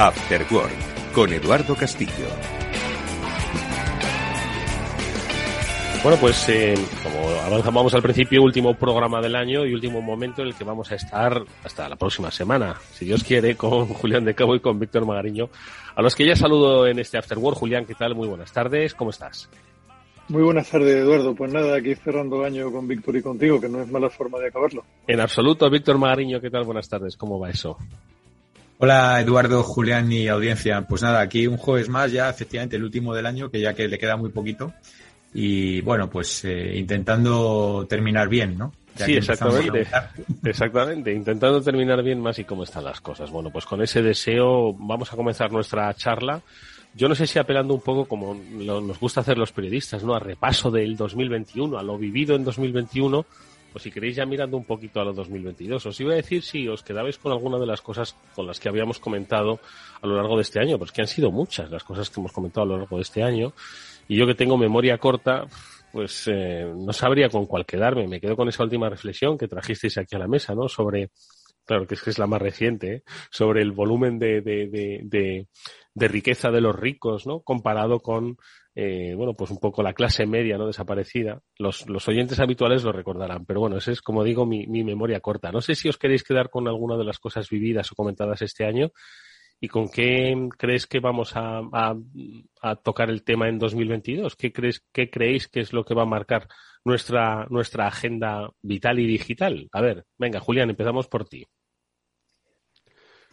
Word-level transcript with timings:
After 0.00 0.46
Work 0.52 1.12
con 1.12 1.32
Eduardo 1.32 1.74
Castillo. 1.74 2.28
Bueno, 6.04 6.16
pues 6.20 6.48
eh, 6.48 6.76
como 7.02 7.28
avanzamos 7.40 7.92
al 7.94 8.02
principio, 8.02 8.44
último 8.44 8.74
programa 8.74 9.20
del 9.20 9.34
año 9.34 9.66
y 9.66 9.74
último 9.74 10.00
momento 10.00 10.42
en 10.42 10.48
el 10.48 10.54
que 10.54 10.62
vamos 10.62 10.92
a 10.92 10.94
estar 10.94 11.42
hasta 11.64 11.88
la 11.88 11.96
próxima 11.96 12.30
semana, 12.30 12.76
si 12.92 13.06
Dios 13.06 13.24
quiere, 13.24 13.56
con 13.56 13.86
Julián 13.94 14.24
de 14.24 14.36
Cabo 14.36 14.54
y 14.54 14.60
con 14.60 14.78
Víctor 14.78 15.04
Magariño, 15.04 15.48
a 15.96 16.00
los 16.00 16.14
que 16.14 16.24
ya 16.24 16.36
saludo 16.36 16.86
en 16.86 17.00
este 17.00 17.18
After 17.18 17.36
Work. 17.36 17.58
Julián, 17.58 17.84
¿qué 17.84 17.96
tal? 17.96 18.14
Muy 18.14 18.28
buenas 18.28 18.52
tardes, 18.52 18.94
¿cómo 18.94 19.10
estás? 19.10 19.50
Muy 20.28 20.44
buenas 20.44 20.70
tardes, 20.70 20.94
Eduardo. 20.94 21.34
Pues 21.34 21.52
nada, 21.52 21.76
aquí 21.76 21.96
cerrando 21.96 22.38
el 22.38 22.44
año 22.44 22.70
con 22.70 22.86
Víctor 22.86 23.16
y 23.16 23.22
contigo, 23.22 23.60
que 23.60 23.68
no 23.68 23.82
es 23.82 23.90
mala 23.90 24.08
forma 24.10 24.38
de 24.38 24.46
acabarlo. 24.46 24.84
En 25.08 25.18
absoluto, 25.18 25.68
Víctor 25.68 25.98
Magariño, 25.98 26.40
¿qué 26.40 26.50
tal? 26.50 26.62
Buenas 26.62 26.88
tardes, 26.88 27.16
¿cómo 27.16 27.40
va 27.40 27.50
eso? 27.50 27.76
Hola 28.80 29.20
Eduardo, 29.20 29.64
Julián 29.64 30.12
y 30.12 30.28
audiencia. 30.28 30.82
Pues 30.82 31.02
nada, 31.02 31.20
aquí 31.20 31.48
un 31.48 31.56
jueves 31.56 31.88
más 31.88 32.12
ya, 32.12 32.30
efectivamente, 32.30 32.76
el 32.76 32.84
último 32.84 33.12
del 33.12 33.26
año, 33.26 33.50
que 33.50 33.60
ya 33.60 33.74
que 33.74 33.88
le 33.88 33.98
queda 33.98 34.16
muy 34.16 34.30
poquito. 34.30 34.72
Y 35.34 35.80
bueno, 35.80 36.08
pues 36.08 36.44
eh, 36.44 36.76
intentando 36.76 37.86
terminar 37.88 38.28
bien, 38.28 38.56
¿no? 38.56 38.72
sí, 38.94 39.16
exactamente. 39.16 39.86
Exactamente, 40.44 41.12
intentando 41.12 41.60
terminar 41.60 42.02
bien 42.04 42.20
más 42.20 42.38
y 42.38 42.44
cómo 42.44 42.62
están 42.62 42.84
las 42.84 43.00
cosas. 43.00 43.30
Bueno, 43.30 43.50
pues 43.50 43.64
con 43.64 43.82
ese 43.82 44.00
deseo 44.00 44.72
vamos 44.74 45.12
a 45.12 45.16
comenzar 45.16 45.50
nuestra 45.50 45.92
charla. 45.94 46.40
Yo 46.94 47.08
no 47.08 47.16
sé 47.16 47.26
si 47.26 47.40
apelando 47.40 47.74
un 47.74 47.80
poco 47.80 48.04
como 48.06 48.34
nos 48.34 48.98
gusta 49.00 49.22
hacer 49.22 49.38
los 49.38 49.50
periodistas, 49.50 50.04
¿no? 50.04 50.14
A 50.14 50.20
repaso 50.20 50.70
del 50.70 50.96
2021, 50.96 51.76
a 51.76 51.82
lo 51.82 51.98
vivido 51.98 52.36
en 52.36 52.44
2021 52.44 53.26
pues 53.72 53.82
si 53.82 53.90
queréis 53.90 54.16
ya 54.16 54.26
mirando 54.26 54.56
un 54.56 54.64
poquito 54.64 55.00
a 55.00 55.04
lo 55.04 55.12
2022, 55.12 55.84
os 55.86 56.00
iba 56.00 56.12
a 56.12 56.16
decir 56.16 56.42
si 56.42 56.68
os 56.68 56.82
quedabais 56.82 57.18
con 57.18 57.32
alguna 57.32 57.58
de 57.58 57.66
las 57.66 57.80
cosas 57.80 58.16
con 58.34 58.46
las 58.46 58.60
que 58.60 58.68
habíamos 58.68 58.98
comentado 58.98 59.60
a 60.00 60.06
lo 60.06 60.16
largo 60.16 60.36
de 60.36 60.42
este 60.42 60.60
año, 60.60 60.78
pues 60.78 60.92
que 60.92 61.00
han 61.00 61.08
sido 61.08 61.30
muchas 61.30 61.70
las 61.70 61.84
cosas 61.84 62.10
que 62.10 62.20
hemos 62.20 62.32
comentado 62.32 62.64
a 62.64 62.66
lo 62.66 62.78
largo 62.78 62.96
de 62.96 63.02
este 63.02 63.22
año, 63.22 63.52
y 64.08 64.16
yo 64.16 64.26
que 64.26 64.34
tengo 64.34 64.56
memoria 64.56 64.96
corta, 64.98 65.46
pues 65.92 66.28
eh, 66.28 66.70
no 66.74 66.92
sabría 66.92 67.28
con 67.28 67.46
cuál 67.46 67.66
quedarme. 67.66 68.06
Me 68.06 68.20
quedo 68.20 68.36
con 68.36 68.48
esa 68.48 68.62
última 68.62 68.88
reflexión 68.88 69.38
que 69.38 69.48
trajisteis 69.48 69.98
aquí 69.98 70.16
a 70.16 70.18
la 70.18 70.28
mesa, 70.28 70.54
¿no? 70.54 70.68
Sobre, 70.68 71.10
claro 71.64 71.86
que 71.86 71.94
es 71.94 72.02
que 72.02 72.10
es 72.10 72.18
la 72.18 72.26
más 72.26 72.40
reciente, 72.40 72.94
¿eh? 72.94 73.02
sobre 73.30 73.62
el 73.62 73.72
volumen 73.72 74.18
de, 74.18 74.40
de, 74.40 74.68
de, 74.68 75.46
de, 75.94 76.08
riqueza 76.08 76.50
de 76.50 76.60
los 76.60 76.74
ricos, 76.74 77.26
¿no? 77.26 77.40
Comparado 77.40 78.00
con 78.00 78.36
eh, 78.80 79.12
bueno, 79.16 79.34
pues 79.34 79.50
un 79.50 79.58
poco 79.58 79.82
la 79.82 79.92
clase 79.92 80.24
media, 80.24 80.56
¿no? 80.56 80.68
Desaparecida. 80.68 81.42
Los, 81.58 81.84
oyentes 82.06 82.38
habituales 82.38 82.84
lo 82.84 82.92
recordarán, 82.92 83.44
pero 83.44 83.58
bueno, 83.58 83.78
esa 83.78 83.90
es, 83.90 84.00
como 84.00 84.22
digo, 84.22 84.46
mi, 84.46 84.68
mi 84.68 84.84
memoria 84.84 85.18
corta. 85.18 85.50
No 85.50 85.60
sé 85.60 85.74
si 85.74 85.88
os 85.88 85.98
queréis 85.98 86.22
quedar 86.22 86.48
con 86.48 86.68
alguna 86.68 86.96
de 86.96 87.02
las 87.02 87.18
cosas 87.18 87.50
vividas 87.50 87.90
o 87.90 87.96
comentadas 87.96 88.40
este 88.42 88.64
año 88.66 88.92
y 89.60 89.66
con 89.66 89.88
qué 89.88 90.32
crees 90.56 90.86
que 90.86 91.00
vamos 91.00 91.34
a, 91.34 91.58
a, 91.72 91.96
a, 92.62 92.76
tocar 92.76 93.10
el 93.10 93.24
tema 93.24 93.48
en 93.48 93.58
2022. 93.58 94.36
¿Qué 94.36 94.52
crees, 94.52 94.84
qué 94.92 95.10
creéis 95.10 95.48
que 95.48 95.58
es 95.58 95.72
lo 95.72 95.84
que 95.84 95.94
va 95.94 96.02
a 96.02 96.06
marcar 96.06 96.46
nuestra, 96.84 97.48
nuestra 97.50 97.88
agenda 97.88 98.48
vital 98.62 99.00
y 99.00 99.08
digital? 99.08 99.68
A 99.72 99.80
ver, 99.80 100.04
venga, 100.18 100.38
Julián, 100.38 100.70
empezamos 100.70 101.08
por 101.08 101.24
ti. 101.24 101.44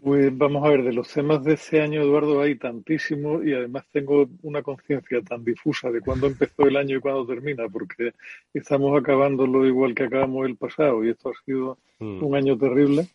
Pues 0.06 0.38
vamos 0.38 0.64
a 0.64 0.70
ver, 0.70 0.84
de 0.84 0.94
los 0.94 1.11
temas 1.11 1.44
de 1.44 1.56
este 1.56 1.81
año, 1.81 2.03
Eduardo, 2.03 2.39
hay 2.39 2.59
tantísimos 2.59 3.44
y 3.44 3.53
además 3.53 3.86
tengo 3.92 4.30
una 4.44 4.62
conciencia 4.62 5.20
tan 5.23 5.44
difusa 5.44 5.89
de 5.89 6.00
cuándo 6.00 6.28
empezó 6.28 6.67
el 6.67 6.78
año 6.78 6.97
y 6.97 7.00
cuándo 7.00 7.25
termina, 7.25 7.67
porque 7.70 8.14
estamos 8.53 8.95
acabándolo 9.02 9.66
igual 9.66 9.96
que 9.96 10.03
acabamos 10.03 10.46
el 10.46 10.57
pasado 10.57 11.03
y 11.03 11.09
esto 11.09 11.30
ha 11.30 11.44
sido 11.44 11.80
mm. 11.97 12.24
un 12.24 12.35
año 12.35 12.56
terrible 12.56 13.07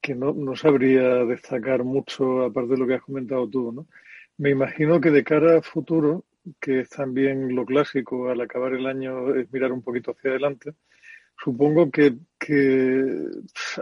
que 0.00 0.14
no, 0.14 0.32
no 0.32 0.56
sabría 0.56 1.22
destacar 1.26 1.84
mucho 1.84 2.44
aparte 2.44 2.70
de 2.70 2.78
lo 2.78 2.86
que 2.86 2.94
has 2.94 3.02
comentado 3.02 3.46
tú, 3.46 3.70
¿no? 3.70 3.86
Me 4.38 4.48
imagino 4.48 5.02
que 5.02 5.10
de 5.10 5.24
cara 5.24 5.58
a 5.58 5.62
futuro, 5.62 6.24
que 6.58 6.80
es 6.80 6.88
también 6.88 7.54
lo 7.54 7.66
clásico 7.66 8.30
al 8.30 8.40
acabar 8.40 8.72
el 8.72 8.86
año 8.86 9.34
es 9.34 9.52
mirar 9.52 9.70
un 9.70 9.82
poquito 9.82 10.12
hacia 10.12 10.30
adelante, 10.30 10.72
supongo 11.44 11.90
que, 11.90 12.14
que 12.38 13.04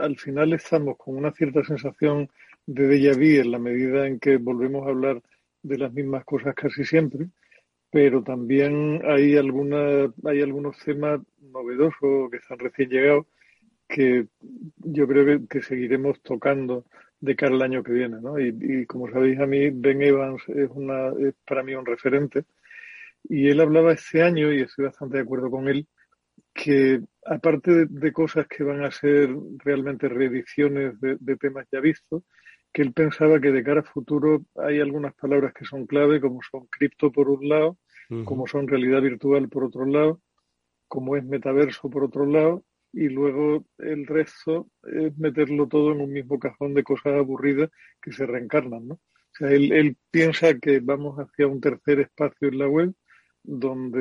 al 0.01 0.17
final 0.17 0.53
estamos 0.53 0.97
con 0.99 1.17
una 1.17 1.31
cierta 1.31 1.63
sensación 1.63 2.29
de 2.67 2.89
déjà 2.89 3.15
vu 3.15 3.41
en 3.41 3.51
la 3.53 3.59
medida 3.59 4.07
en 4.07 4.19
que 4.19 4.37
volvemos 4.39 4.87
a 4.87 4.91
hablar 4.91 5.23
de 5.63 5.79
las 5.79 5.93
mismas 5.93 6.25
cosas 6.25 6.55
casi 6.55 6.85
siempre, 6.85 7.29
pero 7.91 8.23
también 8.23 9.01
hay 9.05 9.37
alguna, 9.37 10.13
hay 10.25 10.43
algunos 10.43 10.79
temas 10.85 11.21
novedosos 11.41 12.31
que 12.31 12.39
están 12.39 12.59
recién 12.59 12.91
llegados 12.91 13.27
que 13.89 14.27
yo 14.79 15.07
creo 15.07 15.47
que, 15.49 15.63
seguiremos 15.63 16.21
tocando 16.23 16.87
de 17.21 17.37
cara 17.37 17.55
al 17.55 17.63
año 17.63 17.83
que 17.85 17.93
viene, 17.93 18.21
¿no? 18.21 18.39
Y, 18.39 18.85
como 18.87 19.09
sabéis 19.11 19.39
a 19.39 19.47
mí 19.47 19.71
Ben 19.71 20.03
Evans 20.03 20.43
es 20.49 20.69
para 21.47 21.63
mí 21.63 21.75
un 21.75 21.87
referente 21.87 22.45
y 23.29 23.49
él 23.49 23.61
hablaba 23.61 23.93
este 23.93 24.23
año 24.23 24.53
y 24.53 24.63
estoy 24.63 24.87
bastante 24.87 25.19
de 25.19 25.23
acuerdo 25.23 25.51
con 25.51 25.69
él 25.69 25.87
que 26.53 27.01
aparte 27.25 27.71
de, 27.71 27.87
de 27.89 28.13
cosas 28.13 28.47
que 28.49 28.65
van 28.65 28.85
a 28.85 28.91
ser 28.91 29.31
realmente 29.65 30.09
reediciones 30.09 31.01
de, 31.01 31.17
de 31.21 31.37
temas 31.37 31.67
ya 31.71 31.81
vistos 31.81 32.25
que 32.77 32.83
él 32.83 32.93
pensaba 32.93 33.41
que 33.41 33.53
de 33.53 33.65
cara 33.65 33.81
a 33.81 33.85
futuro 33.95 34.45
hay 34.57 34.81
algunas 34.81 35.15
palabras 35.15 35.55
que 35.55 35.65
son 35.65 35.87
clave, 35.87 36.21
como 36.21 36.41
son 36.43 36.67
cripto 36.67 37.11
por 37.11 37.31
un 37.31 37.49
lado, 37.49 37.79
uh 38.11 38.17
-huh. 38.17 38.25
como 38.25 38.47
son 38.47 38.69
realidad 38.69 39.01
virtual 39.01 39.49
por 39.49 39.65
otro 39.65 39.87
lado, 39.87 40.21
como 40.87 41.17
es 41.17 41.25
metaverso 41.25 41.89
por 41.89 42.05
otro 42.05 42.27
lado, 42.27 42.65
y 42.93 43.09
luego 43.09 43.65
el 43.79 44.07
resto 44.07 44.69
es 44.83 45.17
meterlo 45.17 45.67
todo 45.69 45.93
en 45.93 46.03
un 46.03 46.13
mismo 46.13 46.39
cajón 46.39 46.75
de 46.75 46.83
cosas 46.83 47.15
aburridas 47.15 47.71
que 48.03 48.13
se 48.13 48.27
reencarnan, 48.27 48.89
¿no? 48.89 48.95
O 48.97 49.35
sea, 49.39 49.51
él, 49.53 49.73
él 49.73 49.97
piensa 50.11 50.59
que 50.59 50.81
vamos 50.81 51.17
hacia 51.17 51.47
un 51.47 51.63
tercer 51.63 52.01
espacio 52.01 52.49
en 52.49 52.59
la 52.59 52.69
web 52.69 52.93
donde 53.43 54.01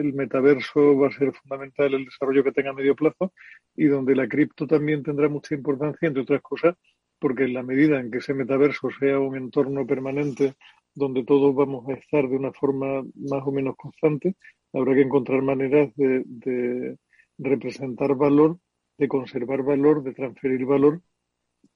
el 0.00 0.14
metaverso 0.14 0.98
va 0.98 1.08
a 1.08 1.12
ser 1.12 1.32
fundamental 1.32 1.94
el 1.94 2.06
desarrollo 2.06 2.42
que 2.42 2.50
tenga 2.50 2.70
a 2.70 2.80
medio 2.80 2.96
plazo 2.96 3.32
y 3.76 3.84
donde 3.86 4.16
la 4.16 4.26
cripto 4.26 4.66
también 4.66 5.04
tendrá 5.04 5.28
mucha 5.28 5.54
importancia, 5.54 6.08
entre 6.08 6.22
otras 6.22 6.42
cosas, 6.42 6.74
porque 7.18 7.44
en 7.44 7.54
la 7.54 7.62
medida 7.62 8.00
en 8.00 8.10
que 8.10 8.18
ese 8.18 8.34
metaverso 8.34 8.88
sea 8.98 9.18
un 9.18 9.36
entorno 9.36 9.86
permanente 9.86 10.54
donde 10.94 11.24
todos 11.24 11.54
vamos 11.54 11.88
a 11.88 11.94
estar 11.94 12.28
de 12.28 12.36
una 12.36 12.52
forma 12.52 13.02
más 13.14 13.42
o 13.46 13.52
menos 13.52 13.76
constante, 13.76 14.34
habrá 14.72 14.94
que 14.94 15.02
encontrar 15.02 15.42
maneras 15.42 15.94
de, 15.96 16.22
de 16.26 16.96
representar 17.38 18.14
valor, 18.16 18.58
de 18.96 19.08
conservar 19.08 19.62
valor, 19.62 20.02
de 20.02 20.12
transferir 20.12 20.64
valor, 20.64 21.00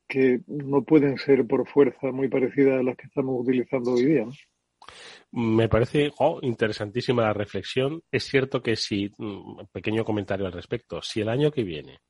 que 0.08 0.40
no 0.46 0.82
pueden 0.82 1.16
ser 1.18 1.46
por 1.46 1.66
fuerza 1.68 2.10
muy 2.12 2.28
parecidas 2.28 2.80
a 2.80 2.82
las 2.82 2.96
que 2.96 3.06
estamos 3.06 3.40
utilizando 3.40 3.92
hoy 3.92 4.04
día. 4.04 4.26
Me 5.30 5.68
parece 5.68 6.10
interesantísima 6.42 7.22
la 7.22 7.32
reflexión. 7.32 8.02
Es 8.10 8.24
cierto 8.24 8.62
que 8.62 8.76
si, 8.76 9.10
mm, 9.16 9.66
pequeño 9.72 10.04
comentario 10.04 10.46
al 10.46 10.52
respecto, 10.52 11.00
si 11.00 11.20
el 11.20 11.28
año 11.28 11.50
que 11.50 11.62
viene 11.62 12.00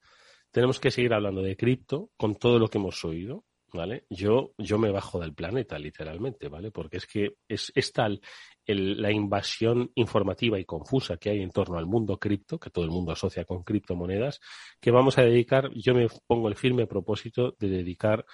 tenemos 0.53 0.79
que 0.79 0.91
seguir 0.91 1.13
hablando 1.15 1.43
de 1.43 1.57
cripto 1.57 2.11
con 2.17 2.37
todo 2.37 2.59
lo 2.59 2.69
que 2.69 2.79
hemos 2.79 3.05
oído, 3.05 3.45
¿vale? 3.73 4.05
Yo, 4.11 4.53
yo 4.59 4.79
me 4.79 4.91
bajo 4.91 5.19
del 5.19 5.35
planeta, 5.35 5.79
literalmente, 5.79 6.49
¿vale? 6.49 6.71
Porque 6.71 6.99
es 6.99 7.07
que 7.07 7.37
es, 7.49 7.73
es 7.75 7.93
tal 7.93 8.21
el, 8.67 9.01
la 9.01 9.11
invasión 9.11 9.91
informativa 9.95 10.61
y 10.61 10.65
confusa 10.65 11.17
que 11.17 11.31
hay 11.31 11.41
en 11.41 11.51
torno 11.51 11.79
al 11.79 11.87
mundo 11.87 12.19
cripto, 12.19 12.59
que 12.59 12.71
todo 12.71 12.85
el 12.85 12.91
mundo 12.91 13.13
asocia 13.13 13.45
con 13.45 13.65
criptomonedas, 13.65 14.41
que 14.81 14.91
vamos 14.91 15.19
a 15.19 15.23
dedicar, 15.23 15.71
yo 15.75 15.95
me 15.95 16.07
pongo 16.27 16.49
el 16.49 16.57
firme 16.57 16.87
propósito 16.87 17.57
de 17.59 17.69
dedicar 17.69 18.25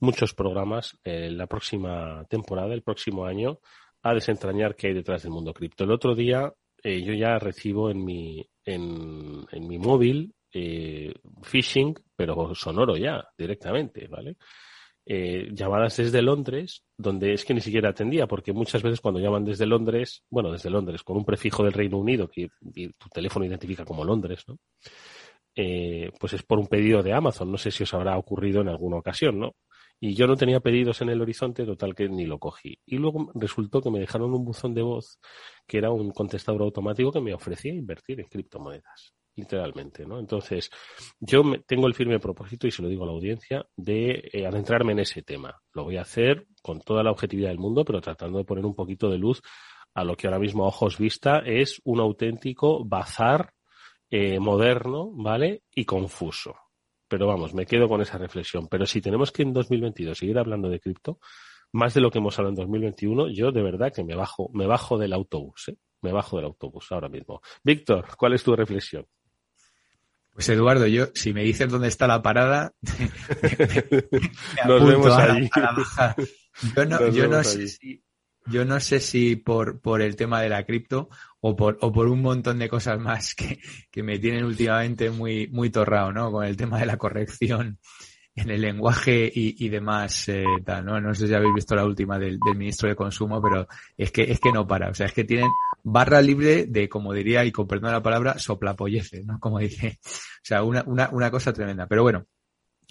muchos 0.00 0.32
programas 0.32 0.98
eh, 1.04 1.30
la 1.30 1.46
próxima 1.46 2.24
temporada, 2.30 2.72
el 2.72 2.82
próximo 2.82 3.26
año, 3.26 3.60
a 4.02 4.14
desentrañar 4.14 4.74
qué 4.74 4.88
hay 4.88 4.94
detrás 4.94 5.22
del 5.22 5.32
mundo 5.32 5.52
cripto. 5.52 5.84
El 5.84 5.90
otro 5.90 6.14
día 6.14 6.52
eh, 6.82 7.02
yo 7.02 7.12
ya 7.12 7.38
recibo 7.38 7.90
en 7.90 8.04
mi, 8.04 8.48
en, 8.64 9.44
en 9.50 9.68
mi 9.68 9.78
móvil 9.78 10.34
eh, 10.52 11.14
phishing, 11.42 11.94
pero 12.16 12.54
sonoro 12.54 12.96
ya, 12.96 13.24
directamente, 13.36 14.06
¿vale? 14.08 14.36
Eh, 15.10 15.48
llamadas 15.52 15.96
desde 15.96 16.20
Londres, 16.20 16.84
donde 16.96 17.32
es 17.32 17.44
que 17.44 17.54
ni 17.54 17.62
siquiera 17.62 17.88
atendía, 17.88 18.26
porque 18.26 18.52
muchas 18.52 18.82
veces 18.82 19.00
cuando 19.00 19.20
llaman 19.20 19.42
desde 19.42 19.64
Londres, 19.64 20.22
bueno, 20.28 20.52
desde 20.52 20.68
Londres, 20.68 21.02
con 21.02 21.16
un 21.16 21.24
prefijo 21.24 21.64
del 21.64 21.72
Reino 21.72 21.96
Unido 21.96 22.28
que 22.28 22.50
tu 22.98 23.08
teléfono 23.08 23.46
identifica 23.46 23.86
como 23.86 24.04
Londres, 24.04 24.44
¿no? 24.46 24.58
Eh, 25.56 26.12
pues 26.20 26.34
es 26.34 26.42
por 26.42 26.58
un 26.58 26.66
pedido 26.66 27.02
de 27.02 27.14
Amazon. 27.14 27.50
No 27.50 27.56
sé 27.58 27.70
si 27.70 27.84
os 27.84 27.94
habrá 27.94 28.18
ocurrido 28.18 28.60
en 28.60 28.68
alguna 28.68 28.98
ocasión, 28.98 29.38
¿no? 29.40 29.56
Y 29.98 30.14
yo 30.14 30.26
no 30.26 30.36
tenía 30.36 30.60
pedidos 30.60 31.00
en 31.00 31.08
el 31.08 31.20
horizonte, 31.22 31.64
total 31.64 31.94
que 31.94 32.08
ni 32.08 32.26
lo 32.26 32.38
cogí. 32.38 32.78
Y 32.86 32.98
luego 32.98 33.32
resultó 33.34 33.80
que 33.80 33.90
me 33.90 34.00
dejaron 34.00 34.34
un 34.34 34.44
buzón 34.44 34.74
de 34.74 34.82
voz 34.82 35.18
que 35.66 35.78
era 35.78 35.90
un 35.90 36.10
contestador 36.10 36.62
automático 36.62 37.10
que 37.12 37.20
me 37.20 37.34
ofrecía 37.34 37.72
invertir 37.72 38.20
en 38.20 38.26
criptomonedas 38.26 39.14
literalmente, 39.38 40.04
¿no? 40.04 40.18
Entonces, 40.18 40.70
yo 41.20 41.44
me, 41.44 41.60
tengo 41.60 41.86
el 41.86 41.94
firme 41.94 42.18
propósito, 42.18 42.66
y 42.66 42.70
se 42.70 42.82
lo 42.82 42.88
digo 42.88 43.04
a 43.04 43.06
la 43.06 43.12
audiencia, 43.12 43.64
de 43.76 44.28
eh, 44.32 44.46
adentrarme 44.46 44.92
en 44.92 44.98
ese 44.98 45.22
tema. 45.22 45.56
Lo 45.72 45.84
voy 45.84 45.96
a 45.96 46.02
hacer 46.02 46.46
con 46.60 46.80
toda 46.80 47.02
la 47.02 47.12
objetividad 47.12 47.50
del 47.50 47.58
mundo, 47.58 47.84
pero 47.84 48.00
tratando 48.00 48.38
de 48.38 48.44
poner 48.44 48.66
un 48.66 48.74
poquito 48.74 49.08
de 49.08 49.18
luz 49.18 49.40
a 49.94 50.04
lo 50.04 50.16
que 50.16 50.26
ahora 50.26 50.40
mismo 50.40 50.64
a 50.64 50.68
ojos 50.68 50.98
vista 50.98 51.38
es 51.38 51.80
un 51.84 52.00
auténtico 52.00 52.84
bazar 52.84 53.52
eh, 54.10 54.40
moderno, 54.40 55.10
¿vale? 55.12 55.62
Y 55.74 55.84
confuso. 55.84 56.54
Pero 57.08 57.26
vamos, 57.26 57.54
me 57.54 57.64
quedo 57.64 57.88
con 57.88 58.00
esa 58.02 58.18
reflexión. 58.18 58.66
Pero 58.68 58.86
si 58.86 59.00
tenemos 59.00 59.30
que 59.30 59.42
en 59.42 59.52
2022 59.52 60.18
seguir 60.18 60.38
hablando 60.38 60.68
de 60.68 60.80
cripto, 60.80 61.20
más 61.72 61.94
de 61.94 62.00
lo 62.00 62.10
que 62.10 62.18
hemos 62.18 62.38
hablado 62.38 62.50
en 62.50 62.56
2021, 62.56 63.28
yo 63.28 63.52
de 63.52 63.62
verdad 63.62 63.92
que 63.94 64.04
me 64.04 64.14
bajo, 64.14 64.50
me 64.52 64.66
bajo 64.66 64.98
del 64.98 65.12
autobús, 65.12 65.68
¿eh? 65.68 65.76
me 66.02 66.12
bajo 66.12 66.36
del 66.36 66.46
autobús 66.46 66.90
ahora 66.90 67.08
mismo. 67.08 67.40
Víctor, 67.62 68.06
¿cuál 68.16 68.34
es 68.34 68.42
tu 68.42 68.54
reflexión? 68.54 69.06
Pues 70.38 70.50
Eduardo, 70.50 70.86
yo, 70.86 71.08
si 71.16 71.32
me 71.32 71.42
dices 71.42 71.68
dónde 71.68 71.88
está 71.88 72.06
la 72.06 72.22
parada, 72.22 72.72
nos 74.68 74.86
vemos 74.86 75.12
ahí. 75.16 75.50
yo 76.76 76.84
no, 76.84 77.08
yo 77.08 77.26
no 77.26 77.42
sé 77.42 77.66
si, 77.66 78.04
yo 78.46 78.64
no 78.64 78.78
sé 78.78 79.00
si 79.00 79.34
por, 79.34 79.80
por 79.80 80.00
el 80.00 80.14
tema 80.14 80.40
de 80.40 80.48
la 80.48 80.64
cripto 80.64 81.08
o 81.40 81.56
por, 81.56 81.76
o 81.80 81.90
por 81.90 82.06
un 82.06 82.22
montón 82.22 82.60
de 82.60 82.68
cosas 82.68 83.00
más 83.00 83.34
que, 83.34 83.58
que 83.90 84.04
me 84.04 84.20
tienen 84.20 84.44
últimamente 84.44 85.10
muy, 85.10 85.48
muy 85.48 85.70
torrado, 85.70 86.12
¿no? 86.12 86.30
Con 86.30 86.44
el 86.44 86.56
tema 86.56 86.78
de 86.78 86.86
la 86.86 86.98
corrección 86.98 87.80
en 88.36 88.50
el 88.50 88.60
lenguaje 88.60 89.28
y, 89.34 89.64
y 89.64 89.68
demás 89.68 90.28
eh, 90.28 90.44
tal, 90.64 90.84
¿no? 90.84 91.00
No 91.00 91.16
sé 91.16 91.26
si 91.26 91.34
habéis 91.34 91.54
visto 91.54 91.74
la 91.74 91.84
última 91.84 92.16
del, 92.16 92.38
del, 92.38 92.56
ministro 92.56 92.88
de 92.88 92.94
Consumo, 92.94 93.42
pero 93.42 93.66
es 93.96 94.12
que 94.12 94.22
es 94.30 94.38
que 94.38 94.52
no 94.52 94.68
para. 94.68 94.90
O 94.90 94.94
sea, 94.94 95.06
es 95.06 95.12
que 95.12 95.24
tienen 95.24 95.50
barra 95.92 96.20
libre 96.22 96.66
de, 96.66 96.88
como 96.88 97.12
diría, 97.12 97.44
y 97.44 97.52
con 97.52 97.66
perdón 97.66 97.92
la 97.92 98.02
palabra, 98.02 98.38
soplapollece, 98.38 99.24
¿no? 99.24 99.38
Como 99.40 99.58
dice. 99.58 99.98
O 100.04 100.42
sea, 100.42 100.62
una, 100.62 100.82
una, 100.86 101.08
una 101.12 101.30
cosa 101.30 101.52
tremenda. 101.52 101.86
Pero 101.86 102.02
bueno, 102.02 102.26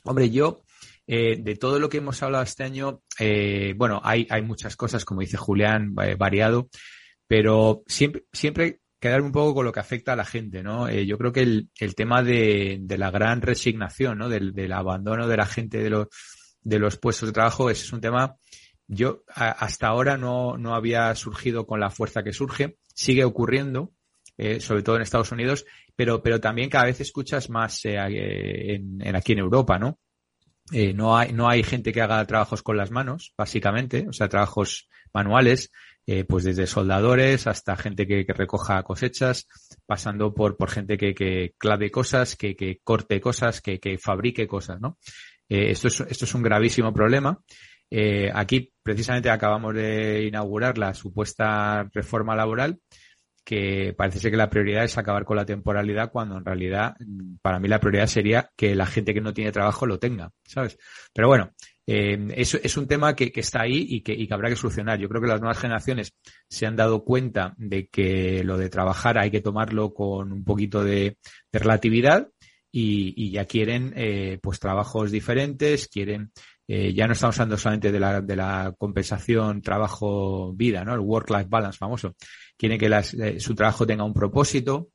hombre, 0.03 0.29
yo, 0.29 0.63
eh, 1.05 1.37
de 1.39 1.55
todo 1.55 1.79
lo 1.79 1.89
que 1.89 1.97
hemos 1.97 2.21
hablado 2.23 2.43
este 2.43 2.63
año, 2.63 3.01
eh, 3.19 3.73
bueno, 3.77 4.01
hay, 4.03 4.27
hay 4.29 4.41
muchas 4.41 4.75
cosas, 4.75 5.05
como 5.05 5.21
dice 5.21 5.37
Julián, 5.37 5.93
eh, 6.03 6.15
variado, 6.15 6.69
pero 7.27 7.83
siempre, 7.87 8.25
siempre 8.31 8.81
quedar 8.99 9.21
un 9.21 9.31
poco 9.31 9.55
con 9.55 9.65
lo 9.65 9.71
que 9.71 9.79
afecta 9.79 10.13
a 10.13 10.15
la 10.15 10.25
gente, 10.25 10.63
¿no? 10.63 10.87
Eh, 10.87 11.05
yo 11.05 11.17
creo 11.17 11.31
que 11.31 11.41
el, 11.41 11.69
el 11.79 11.95
tema 11.95 12.23
de, 12.23 12.79
de, 12.81 12.97
la 12.97 13.11
gran 13.11 13.41
resignación, 13.41 14.17
¿no? 14.17 14.29
Del, 14.29 14.53
del, 14.53 14.73
abandono 14.73 15.27
de 15.27 15.37
la 15.37 15.45
gente 15.45 15.77
de 15.79 15.89
los, 15.89 16.07
de 16.61 16.79
los 16.79 16.97
puestos 16.97 17.29
de 17.29 17.33
trabajo 17.33 17.69
es, 17.69 17.83
es 17.83 17.93
un 17.93 18.01
tema, 18.01 18.35
yo 18.87 19.23
hasta 19.27 19.87
ahora 19.87 20.17
no, 20.17 20.57
no 20.57 20.75
había 20.75 21.13
surgido 21.15 21.65
con 21.65 21.79
la 21.79 21.89
fuerza 21.89 22.23
que 22.23 22.33
surge, 22.33 22.77
sigue 22.93 23.25
ocurriendo, 23.25 23.91
eh, 24.37 24.59
sobre 24.59 24.83
todo 24.83 24.95
en 24.95 25.01
Estados 25.01 25.31
Unidos, 25.31 25.65
pero, 25.95 26.21
pero 26.21 26.39
también 26.39 26.69
cada 26.69 26.85
vez 26.85 27.01
escuchas 27.01 27.49
más 27.49 27.83
eh, 27.85 27.95
en, 28.75 29.01
en, 29.01 29.15
aquí 29.15 29.33
en 29.33 29.39
Europa, 29.39 29.77
¿no? 29.77 29.99
Eh, 30.71 30.93
no 30.93 31.17
hay, 31.17 31.31
no 31.31 31.47
hay 31.47 31.63
gente 31.63 31.93
que 31.93 32.01
haga 32.01 32.25
trabajos 32.25 32.61
con 32.61 32.75
las 32.75 32.91
manos, 32.91 33.33
básicamente, 33.37 34.05
o 34.09 34.13
sea, 34.13 34.27
trabajos 34.27 34.89
manuales, 35.13 35.71
eh, 36.05 36.25
pues 36.25 36.43
desde 36.43 36.67
soldadores 36.67 37.47
hasta 37.47 37.77
gente 37.77 38.05
que, 38.05 38.25
recoja 38.27 38.83
cosechas, 38.83 39.47
pasando 39.85 40.33
por, 40.33 40.57
por 40.57 40.69
gente 40.69 40.97
que, 40.97 41.13
que 41.13 41.53
clave 41.57 41.89
cosas, 41.89 42.35
que, 42.35 42.55
que 42.55 42.79
corte 42.83 43.21
cosas, 43.21 43.61
que, 43.61 43.79
que 43.79 43.97
fabrique 43.97 44.47
cosas, 44.47 44.81
¿no? 44.81 44.97
Eh, 45.49 45.71
esto, 45.71 45.87
es, 45.87 46.01
esto 46.01 46.25
es 46.25 46.33
un 46.33 46.43
gravísimo 46.43 46.93
problema. 46.93 47.39
Eh, 47.89 48.29
aquí 48.33 48.73
precisamente 48.83 49.29
acabamos 49.29 49.73
de 49.73 50.25
inaugurar 50.25 50.77
la 50.77 50.93
supuesta 50.93 51.89
reforma 51.93 52.35
laboral 52.35 52.79
que 53.47 53.93
parece 53.97 54.19
ser 54.19 54.31
que 54.31 54.37
la 54.37 54.49
prioridad 54.49 54.83
es 54.83 54.97
acabar 54.97 55.23
con 55.23 55.37
la 55.37 55.45
temporalidad 55.45 56.11
cuando 56.11 56.37
en 56.37 56.43
realidad 56.43 56.97
para 57.41 57.59
mí 57.59 57.69
la 57.69 57.79
prioridad 57.79 58.07
sería 58.07 58.51
que 58.57 58.75
la 58.75 58.85
gente 58.85 59.13
que 59.13 59.21
no 59.21 59.33
tiene 59.33 59.53
trabajo 59.53 59.85
lo 59.85 59.99
tenga, 59.99 60.33
¿sabes? 60.43 60.77
Pero 61.13 61.29
bueno, 61.29 61.53
eh, 61.87 62.27
es, 62.35 62.55
es, 62.55 62.75
un 62.75 62.87
tema 62.87 63.15
que, 63.15 63.31
que 63.31 63.39
está 63.39 63.61
ahí 63.61 63.85
y 63.89 64.01
que, 64.01 64.11
y 64.11 64.27
que, 64.27 64.33
habrá 64.33 64.49
que 64.49 64.57
solucionar. 64.57 64.99
Yo 64.99 65.07
creo 65.07 65.21
que 65.21 65.29
las 65.29 65.39
nuevas 65.39 65.59
generaciones 65.59 66.13
se 66.49 66.65
han 66.65 66.75
dado 66.75 67.05
cuenta 67.05 67.53
de 67.55 67.87
que 67.87 68.43
lo 68.43 68.57
de 68.57 68.69
trabajar 68.69 69.17
hay 69.17 69.31
que 69.31 69.39
tomarlo 69.39 69.93
con 69.93 70.33
un 70.33 70.43
poquito 70.43 70.83
de, 70.83 71.17
de 71.49 71.59
relatividad 71.59 72.27
y, 72.69 73.13
y, 73.15 73.31
ya 73.31 73.45
quieren 73.45 73.93
eh, 73.95 74.39
pues 74.41 74.59
trabajos 74.59 75.09
diferentes, 75.09 75.87
quieren 75.87 76.33
eh, 76.67 76.93
ya 76.93 77.07
no 77.07 77.13
estamos 77.13 77.39
hablando 77.39 77.57
solamente 77.57 77.91
de 77.91 77.99
la, 77.99 78.21
de 78.21 78.35
la 78.35 78.73
compensación 78.77 79.61
trabajo-vida, 79.61 80.83
¿no? 80.83 80.93
El 80.93 80.99
work-life 80.99 81.47
balance 81.49 81.77
famoso. 81.77 82.15
Quieren 82.57 82.77
que 82.77 82.89
las, 82.89 83.13
eh, 83.13 83.39
su 83.39 83.55
trabajo 83.55 83.87
tenga 83.87 84.03
un 84.03 84.13
propósito 84.13 84.89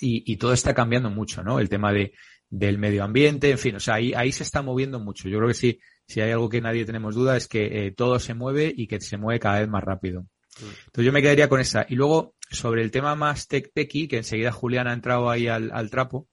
y, 0.00 0.32
y 0.32 0.36
todo 0.36 0.52
está 0.52 0.74
cambiando 0.74 1.10
mucho, 1.10 1.42
¿no? 1.42 1.60
El 1.60 1.68
tema 1.68 1.92
de, 1.92 2.12
del 2.48 2.78
medio 2.78 3.04
ambiente, 3.04 3.50
en 3.50 3.58
fin, 3.58 3.76
o 3.76 3.80
sea, 3.80 3.94
ahí, 3.94 4.12
ahí 4.14 4.32
se 4.32 4.42
está 4.42 4.62
moviendo 4.62 4.98
mucho. 4.98 5.28
Yo 5.28 5.38
creo 5.38 5.48
que 5.48 5.54
sí, 5.54 5.80
si 6.06 6.20
hay 6.20 6.32
algo 6.32 6.48
que 6.48 6.60
nadie 6.60 6.84
tenemos 6.84 7.14
duda 7.14 7.36
es 7.36 7.46
que 7.46 7.86
eh, 7.86 7.92
todo 7.92 8.18
se 8.18 8.34
mueve 8.34 8.72
y 8.76 8.88
que 8.88 9.00
se 9.00 9.16
mueve 9.16 9.38
cada 9.38 9.60
vez 9.60 9.68
más 9.68 9.84
rápido. 9.84 10.26
Entonces 10.58 11.04
yo 11.04 11.12
me 11.12 11.22
quedaría 11.22 11.48
con 11.48 11.60
esa. 11.60 11.86
Y 11.88 11.94
luego, 11.94 12.34
sobre 12.50 12.82
el 12.82 12.90
tema 12.90 13.14
más 13.14 13.46
tech 13.46 13.70
techy, 13.72 14.08
que 14.08 14.16
enseguida 14.16 14.50
Julián 14.50 14.88
ha 14.88 14.92
entrado 14.92 15.30
ahí 15.30 15.46
al, 15.46 15.70
al 15.72 15.88
trapo, 15.90 16.26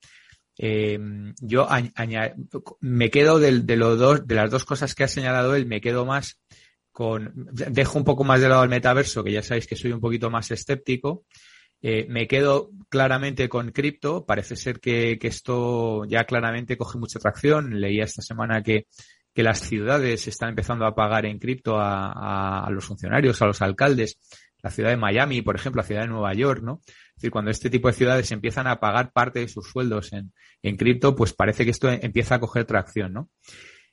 eh, 0.57 0.99
yo 1.39 1.67
me 2.79 3.09
quedo 3.09 3.39
de, 3.39 3.51
los 3.75 3.99
dos, 3.99 4.27
de 4.27 4.35
las 4.35 4.49
dos 4.49 4.65
cosas 4.65 4.95
que 4.95 5.03
ha 5.03 5.07
señalado 5.07 5.55
él, 5.55 5.65
me 5.65 5.81
quedo 5.81 6.05
más 6.05 6.39
con, 6.91 7.31
dejo 7.51 7.99
un 7.99 8.05
poco 8.05 8.23
más 8.23 8.41
de 8.41 8.49
lado 8.49 8.63
el 8.63 8.69
metaverso, 8.69 9.23
que 9.23 9.31
ya 9.31 9.43
sabéis 9.43 9.67
que 9.67 9.75
soy 9.75 9.91
un 9.91 10.01
poquito 10.01 10.31
más 10.31 10.49
escéptico. 10.49 11.25
Eh, 11.79 12.07
me 12.09 12.27
quedo 12.27 12.71
claramente 12.89 13.47
con 13.47 13.71
cripto. 13.71 14.25
Parece 14.25 14.55
ser 14.55 14.79
que, 14.79 15.19
esto 15.21 16.05
ya 16.05 16.23
claramente 16.23 16.75
coge 16.75 16.97
mucha 16.97 17.19
tracción. 17.19 17.79
Leía 17.79 18.05
esta 18.05 18.23
semana 18.23 18.63
que 18.63 18.87
las 19.35 19.59
ciudades 19.59 20.27
están 20.27 20.49
empezando 20.49 20.87
a 20.87 20.95
pagar 20.95 21.27
en 21.27 21.37
cripto 21.37 21.77
a, 21.79 22.65
a, 22.65 22.69
los 22.71 22.85
funcionarios, 22.85 23.39
a 23.43 23.45
los 23.45 23.61
alcaldes. 23.61 24.17
La 24.63 24.71
ciudad 24.71 24.89
de 24.89 24.97
Miami, 24.97 25.43
por 25.43 25.55
ejemplo, 25.55 25.83
la 25.83 25.87
ciudad 25.87 26.01
de 26.01 26.07
Nueva 26.07 26.33
York, 26.33 26.63
¿no? 26.63 26.81
Es 27.17 27.21
decir, 27.21 27.31
cuando 27.31 27.49
este 27.49 27.71
tipo 27.71 27.87
de 27.87 27.95
ciudades 27.95 28.31
empiezan 28.31 28.67
a 28.67 28.79
pagar 28.79 29.11
parte 29.11 29.39
de 29.39 29.47
sus 29.47 29.67
sueldos 29.67 30.13
en, 30.13 30.33
en 30.61 30.77
cripto, 30.77 31.15
pues 31.15 31.33
parece 31.33 31.65
que 31.65 31.71
esto 31.71 31.89
empieza 31.89 32.35
a 32.35 32.39
coger 32.39 32.65
tracción, 32.65 33.11
¿no? 33.11 33.31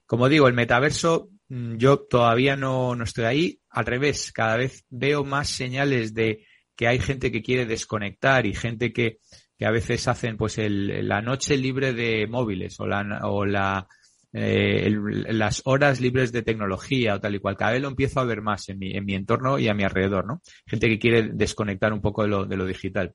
Como 0.04 0.28
digo, 0.28 0.46
el 0.46 0.52
metaverso, 0.52 1.30
mm, 1.48 1.76
yo 1.78 2.00
todavía 2.00 2.54
no, 2.54 2.94
no 2.94 3.04
estoy 3.04 3.24
ahí. 3.24 3.60
Al 3.70 3.86
revés, 3.86 4.30
cada 4.30 4.58
vez 4.58 4.84
veo 4.90 5.24
más 5.24 5.48
señales 5.48 6.12
de 6.12 6.44
que 6.76 6.86
hay 6.86 6.98
gente 6.98 7.32
que 7.32 7.42
quiere 7.42 7.64
desconectar 7.64 8.44
y 8.44 8.54
gente 8.54 8.92
que, 8.92 9.20
que 9.56 9.64
a 9.64 9.70
veces 9.70 10.06
hacen 10.06 10.36
pues 10.36 10.58
el, 10.58 11.08
la 11.08 11.22
noche 11.22 11.56
libre 11.56 11.94
de 11.94 12.26
móviles 12.26 12.78
o 12.78 12.86
la, 12.86 13.20
o 13.22 13.46
la 13.46 13.88
eh, 14.36 14.90
las 15.28 15.62
horas 15.64 16.00
libres 16.00 16.32
de 16.32 16.42
tecnología 16.42 17.14
o 17.14 17.20
tal 17.20 17.36
y 17.36 17.38
cual. 17.38 17.56
Cada 17.56 17.72
vez 17.72 17.82
lo 17.82 17.88
empiezo 17.88 18.18
a 18.18 18.24
ver 18.24 18.42
más 18.42 18.68
en 18.68 18.80
mi, 18.80 18.90
en 18.90 19.04
mi 19.04 19.14
entorno 19.14 19.60
y 19.60 19.68
a 19.68 19.74
mi 19.74 19.84
alrededor, 19.84 20.26
¿no? 20.26 20.42
Gente 20.66 20.88
que 20.88 20.98
quiere 20.98 21.30
desconectar 21.32 21.92
un 21.92 22.00
poco 22.00 22.22
de 22.22 22.28
lo, 22.28 22.44
de 22.44 22.56
lo 22.56 22.66
digital. 22.66 23.14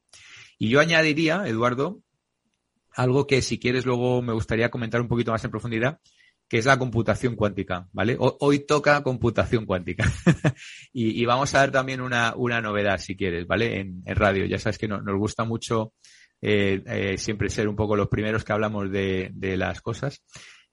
Y 0.57 0.69
yo 0.69 0.79
añadiría, 0.79 1.43
Eduardo, 1.45 2.01
algo 2.93 3.27
que 3.27 3.41
si 3.41 3.59
quieres 3.59 3.85
luego 3.85 4.21
me 4.21 4.33
gustaría 4.33 4.69
comentar 4.69 5.01
un 5.01 5.09
poquito 5.09 5.31
más 5.31 5.43
en 5.43 5.51
profundidad, 5.51 5.99
que 6.47 6.57
es 6.57 6.65
la 6.65 6.79
computación 6.79 7.35
cuántica, 7.35 7.87
¿vale? 7.91 8.17
Hoy 8.17 8.65
toca 8.65 9.03
computación 9.03 9.65
cuántica. 9.65 10.11
y, 10.93 11.21
y, 11.21 11.25
vamos 11.25 11.53
a 11.53 11.61
ver 11.61 11.71
también 11.71 12.01
una, 12.01 12.33
una 12.35 12.59
novedad, 12.59 12.97
si 12.97 13.15
quieres, 13.15 13.45
¿vale? 13.45 13.79
En, 13.81 14.01
en 14.05 14.15
radio. 14.15 14.45
Ya 14.45 14.57
sabes 14.57 14.77
que 14.77 14.87
no, 14.87 15.01
nos 15.01 15.17
gusta 15.17 15.43
mucho 15.43 15.93
eh, 16.41 16.81
eh, 16.85 17.17
siempre 17.17 17.49
ser 17.49 17.67
un 17.67 17.75
poco 17.75 17.95
los 17.95 18.07
primeros 18.07 18.43
que 18.43 18.53
hablamos 18.53 18.89
de, 18.89 19.29
de 19.33 19.57
las 19.57 19.81
cosas. 19.81 20.23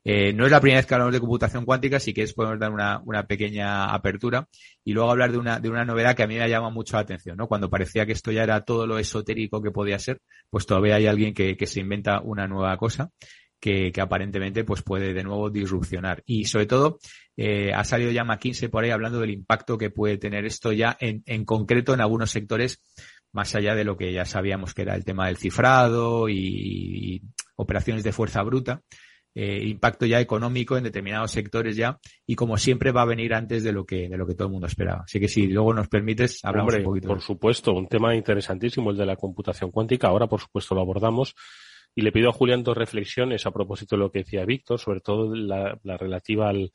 Eh, 0.09 0.33
no 0.33 0.45
es 0.45 0.53
la 0.53 0.61
primera 0.61 0.79
vez 0.79 0.87
que 0.87 0.95
hablamos 0.95 1.15
de 1.15 1.19
computación 1.19 1.65
cuántica, 1.65 1.99
si 1.99 2.15
quieres 2.15 2.33
podemos 2.33 2.61
dar 2.61 2.71
una, 2.71 3.03
una, 3.05 3.27
pequeña 3.27 3.93
apertura 3.93 4.49
y 4.85 4.93
luego 4.93 5.11
hablar 5.11 5.33
de 5.33 5.39
una, 5.39 5.59
de 5.59 5.69
una 5.69 5.85
novedad 5.85 6.15
que 6.15 6.23
a 6.23 6.29
mí 6.29 6.39
me 6.39 6.49
llama 6.49 6.71
mucho 6.71 6.95
la 6.95 7.01
atención, 7.01 7.37
¿no? 7.37 7.49
Cuando 7.49 7.69
parecía 7.69 8.07
que 8.07 8.13
esto 8.13 8.31
ya 8.31 8.45
era 8.45 8.61
todo 8.61 8.87
lo 8.87 9.01
esotérico 9.01 9.61
que 9.61 9.73
podía 9.73 9.99
ser, 9.99 10.21
pues 10.49 10.65
todavía 10.65 10.95
hay 10.95 11.09
alguien 11.09 11.35
que, 11.35 11.57
que 11.57 11.67
se 11.67 11.81
inventa 11.81 12.21
una 12.21 12.47
nueva 12.47 12.77
cosa. 12.77 13.11
Que, 13.59 13.91
que, 13.91 14.03
aparentemente 14.03 14.65
pues 14.65 14.83
puede 14.83 15.15
de 15.15 15.25
nuevo 15.25 15.49
disrupcionar. 15.49 16.23
Y 16.27 16.45
sobre 16.45 16.67
todo, 16.67 16.99
eh, 17.39 17.73
ha 17.75 17.85
salido 17.85 18.13
ya 18.13 18.23
McKinsey 18.23 18.69
por 18.69 18.85
ahí 18.85 18.91
hablando 18.91 19.19
del 19.19 19.31
impacto 19.31 19.79
que 19.79 19.91
puede 19.91 20.19
tener 20.19 20.45
esto 20.45 20.73
ya 20.73 20.97
en, 21.01 21.23
en 21.25 21.45
concreto 21.47 21.95
en 21.95 22.03
algunos 22.03 22.31
sectores, 22.31 22.85
más 23.33 23.55
allá 23.57 23.75
de 23.75 23.85
lo 23.85 23.97
que 23.97 24.13
ya 24.13 24.27
sabíamos 24.27 24.75
que 24.75 24.83
era 24.83 24.95
el 24.95 25.07
tema 25.07 25.27
del 25.27 25.39
cifrado 25.39 26.29
y, 26.29 26.37
y 26.37 27.23
operaciones 27.57 28.05
de 28.05 28.13
fuerza 28.13 28.43
bruta 28.43 28.83
eh, 29.38 29.61
impacto 29.64 30.07
ya 30.07 30.19
económico 30.19 30.78
en 30.78 30.85
determinados 30.85 31.31
sectores 31.31 31.76
ya 31.76 31.99
y 32.26 32.35
como 32.37 32.57
siempre 32.57 32.90
va 32.90 33.02
a 33.02 33.05
venir 33.05 33.35
antes 33.35 33.62
de 33.62 33.71
lo 33.71 33.85
que 33.85 34.09
de 34.09 34.16
lo 34.16 34.26
que 34.26 34.35
todo 34.35 34.49
el 34.49 34.52
mundo 34.52 34.66
esperaba. 34.66 35.02
Así 35.02 35.21
que 35.21 35.28
si 35.28 35.47
luego 35.47 35.75
nos 35.75 35.88
permites 35.88 36.43
hablamos 36.43 36.73
Hombre, 36.73 36.87
un 36.87 36.90
poquito. 36.90 37.09
Por 37.09 37.21
supuesto, 37.21 37.75
un 37.75 37.87
tema 37.87 38.16
interesantísimo 38.16 38.90
el 38.90 38.97
de 38.97 39.05
la 39.05 39.16
computación 39.16 39.71
cuántica. 39.71 40.09
Ahora 40.09 40.26
por 40.26 40.40
supuesto 40.40 40.75
lo 40.75 40.81
abordamos 40.81 41.35
y 41.95 42.00
le 42.00 42.12
pido 42.12 42.31
a 42.31 42.33
Julián 42.33 42.62
dos 42.62 42.78
reflexiones 42.78 43.45
a 43.45 43.50
propósito 43.50 43.97
de 43.97 44.00
lo 44.00 44.11
que 44.11 44.21
decía 44.21 44.47
Víctor, 44.47 44.78
sobre 44.81 45.00
todo 45.00 45.35
la, 45.35 45.78
la 45.83 45.99
relativa 45.99 46.49
al 46.49 46.73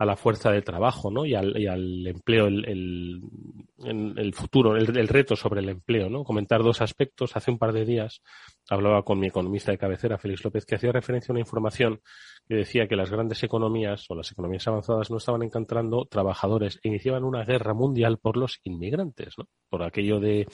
a 0.00 0.06
la 0.06 0.16
fuerza 0.16 0.50
de 0.50 0.62
trabajo, 0.62 1.10
¿no? 1.10 1.26
Y 1.26 1.34
al, 1.34 1.60
y 1.60 1.66
al 1.66 2.06
empleo, 2.06 2.46
el, 2.46 2.64
el, 2.64 4.14
el 4.16 4.32
futuro, 4.32 4.74
el, 4.74 4.96
el, 4.96 5.08
reto 5.08 5.36
sobre 5.36 5.60
el 5.60 5.68
empleo, 5.68 6.08
¿no? 6.08 6.24
Comentar 6.24 6.62
dos 6.62 6.80
aspectos. 6.80 7.36
Hace 7.36 7.50
un 7.50 7.58
par 7.58 7.74
de 7.74 7.84
días 7.84 8.22
hablaba 8.70 9.02
con 9.02 9.18
mi 9.18 9.26
economista 9.26 9.72
de 9.72 9.76
cabecera, 9.76 10.16
Félix 10.16 10.42
López, 10.42 10.64
que 10.64 10.76
hacía 10.76 10.90
referencia 10.90 11.32
a 11.32 11.34
una 11.34 11.40
información 11.40 12.00
que 12.48 12.54
decía 12.54 12.88
que 12.88 12.96
las 12.96 13.10
grandes 13.10 13.42
economías 13.42 14.06
o 14.08 14.14
las 14.14 14.32
economías 14.32 14.66
avanzadas 14.66 15.10
no 15.10 15.18
estaban 15.18 15.42
encontrando 15.42 16.06
trabajadores 16.06 16.80
e 16.82 16.88
iniciaban 16.88 17.22
una 17.22 17.44
guerra 17.44 17.74
mundial 17.74 18.16
por 18.16 18.38
los 18.38 18.58
inmigrantes, 18.64 19.34
¿no? 19.36 19.48
Por 19.68 19.82
aquello 19.82 20.18
de, 20.18 20.46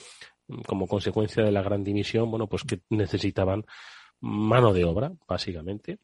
como 0.67 0.89
consecuencia 0.89 1.45
de 1.45 1.53
la 1.53 1.63
gran 1.63 1.85
dimisión, 1.85 2.29
bueno, 2.33 2.49
pues 2.49 2.65
que 2.65 2.81
necesitaban 2.91 3.65
mano 4.21 4.73
de 4.73 4.85
obra, 4.85 5.13
básicamente. 5.29 5.99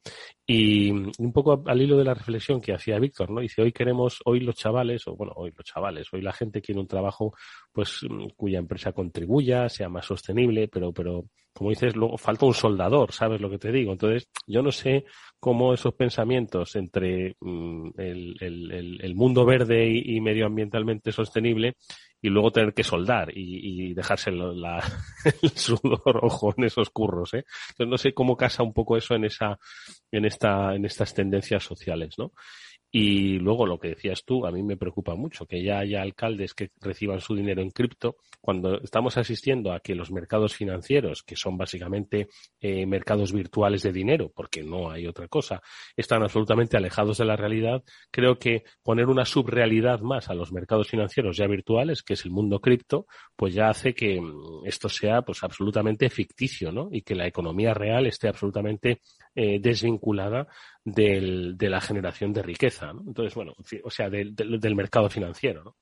Y 0.46 0.90
un 0.90 1.32
poco 1.32 1.62
al 1.66 1.80
hilo 1.80 1.96
de 1.96 2.04
la 2.04 2.14
reflexión 2.14 2.60
que 2.60 2.72
hacía 2.72 2.98
Víctor, 2.98 3.30
¿no? 3.30 3.40
Dice, 3.40 3.62
hoy 3.62 3.72
queremos, 3.72 4.20
hoy 4.24 4.40
los 4.40 4.54
chavales, 4.54 5.06
o 5.06 5.16
bueno, 5.16 5.32
hoy 5.36 5.52
los 5.56 5.64
chavales, 5.64 6.08
hoy 6.12 6.20
la 6.20 6.32
gente 6.32 6.60
quiere 6.60 6.80
un 6.80 6.86
trabajo, 6.86 7.34
pues, 7.72 8.00
cuya 8.36 8.58
empresa 8.58 8.92
contribuya, 8.92 9.68
sea 9.68 9.88
más 9.88 10.06
sostenible, 10.06 10.68
pero, 10.68 10.92
pero, 10.92 11.24
como 11.52 11.70
dices, 11.70 11.96
luego 11.96 12.18
falta 12.18 12.46
un 12.46 12.54
soldador, 12.54 13.12
¿sabes 13.12 13.40
lo 13.40 13.50
que 13.50 13.58
te 13.58 13.72
digo? 13.72 13.92
Entonces, 13.92 14.28
yo 14.46 14.62
no 14.62 14.72
sé 14.72 15.04
cómo 15.38 15.72
esos 15.74 15.94
pensamientos 15.94 16.76
entre 16.76 17.36
mm, 17.40 17.90
el, 17.98 19.14
mundo 19.14 19.44
verde 19.44 19.88
y 19.88 20.20
medioambientalmente 20.20 21.12
sostenible 21.12 21.76
y 22.22 22.28
luego 22.28 22.52
tener 22.52 22.72
que 22.72 22.84
soldar 22.84 23.36
y, 23.36 23.90
y 23.90 23.94
dejarse 23.94 24.30
el 25.42 25.50
sudor 25.54 26.00
rojo 26.04 26.54
en 26.56 26.64
esos 26.64 26.88
curros, 26.90 27.34
¿eh? 27.34 27.44
Entonces 27.70 27.88
no 27.88 27.98
sé 27.98 28.14
cómo 28.14 28.36
casa 28.36 28.62
un 28.62 28.72
poco 28.72 28.96
eso 28.96 29.14
en 29.14 29.24
esa, 29.24 29.58
en 30.12 30.24
esta, 30.24 30.74
en 30.74 30.84
estas 30.84 31.12
tendencias 31.12 31.64
sociales, 31.64 32.14
¿no? 32.16 32.32
Y 32.94 33.38
luego 33.38 33.66
lo 33.66 33.78
que 33.78 33.88
decías 33.88 34.22
tú, 34.22 34.44
a 34.44 34.52
mí 34.52 34.62
me 34.62 34.76
preocupa 34.76 35.14
mucho 35.14 35.46
que 35.46 35.62
ya 35.62 35.78
haya 35.78 36.02
alcaldes 36.02 36.52
que 36.52 36.72
reciban 36.78 37.22
su 37.22 37.34
dinero 37.34 37.62
en 37.62 37.70
cripto 37.70 38.16
cuando 38.38 38.82
estamos 38.82 39.16
asistiendo 39.16 39.72
a 39.72 39.80
que 39.80 39.94
los 39.94 40.10
mercados 40.12 40.54
financieros, 40.54 41.22
que 41.22 41.34
son 41.34 41.56
básicamente 41.56 42.28
eh, 42.60 42.84
mercados 42.84 43.32
virtuales 43.32 43.82
de 43.82 43.92
dinero, 43.92 44.30
porque 44.34 44.62
no 44.62 44.90
hay 44.90 45.06
otra 45.06 45.26
cosa, 45.28 45.62
están 45.96 46.22
absolutamente 46.22 46.76
alejados 46.76 47.16
de 47.16 47.24
la 47.24 47.36
realidad. 47.36 47.82
Creo 48.10 48.38
que 48.38 48.64
poner 48.82 49.06
una 49.06 49.24
subrealidad 49.24 50.00
más 50.00 50.28
a 50.28 50.34
los 50.34 50.52
mercados 50.52 50.88
financieros 50.88 51.38
ya 51.38 51.46
virtuales, 51.46 52.02
que 52.02 52.12
es 52.12 52.24
el 52.26 52.30
mundo 52.30 52.60
cripto, 52.60 53.06
pues 53.34 53.54
ya 53.54 53.70
hace 53.70 53.94
que 53.94 54.20
mm, 54.20 54.66
esto 54.66 54.90
sea 54.90 55.22
pues 55.22 55.42
absolutamente 55.42 56.10
ficticio, 56.10 56.70
¿no? 56.70 56.88
Y 56.92 57.00
que 57.00 57.14
la 57.14 57.26
economía 57.26 57.72
real 57.72 58.06
esté 58.06 58.28
absolutamente 58.28 59.00
eh, 59.34 59.58
desvinculada 59.60 60.46
del, 60.84 61.56
de 61.56 61.70
la 61.70 61.80
generación 61.80 62.32
de 62.32 62.42
riqueza. 62.42 62.92
¿no? 62.92 63.02
Entonces, 63.06 63.34
bueno, 63.34 63.54
o 63.82 63.90
sea, 63.90 64.10
del, 64.10 64.34
del, 64.34 64.74
mercado 64.74 65.08
financiero. 65.08 65.64
¿no? 65.64 65.76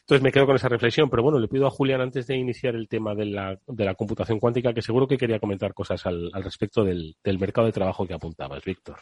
Entonces 0.00 0.22
me 0.22 0.30
quedo 0.30 0.46
con 0.46 0.56
esa 0.56 0.68
reflexión, 0.68 1.10
pero 1.10 1.22
bueno, 1.22 1.38
le 1.38 1.48
pido 1.48 1.66
a 1.66 1.70
Julián 1.70 2.00
antes 2.00 2.26
de 2.26 2.36
iniciar 2.36 2.74
el 2.74 2.86
tema 2.86 3.14
de 3.14 3.26
la, 3.26 3.58
de 3.66 3.84
la 3.84 3.94
computación 3.94 4.38
cuántica, 4.38 4.72
que 4.72 4.82
seguro 4.82 5.08
que 5.08 5.18
quería 5.18 5.40
comentar 5.40 5.74
cosas 5.74 6.04
al, 6.06 6.30
al 6.32 6.44
respecto 6.44 6.84
del, 6.84 7.16
del, 7.24 7.38
mercado 7.38 7.66
de 7.66 7.72
trabajo 7.72 8.06
que 8.06 8.14
apuntabas, 8.14 8.62
Víctor. 8.64 8.98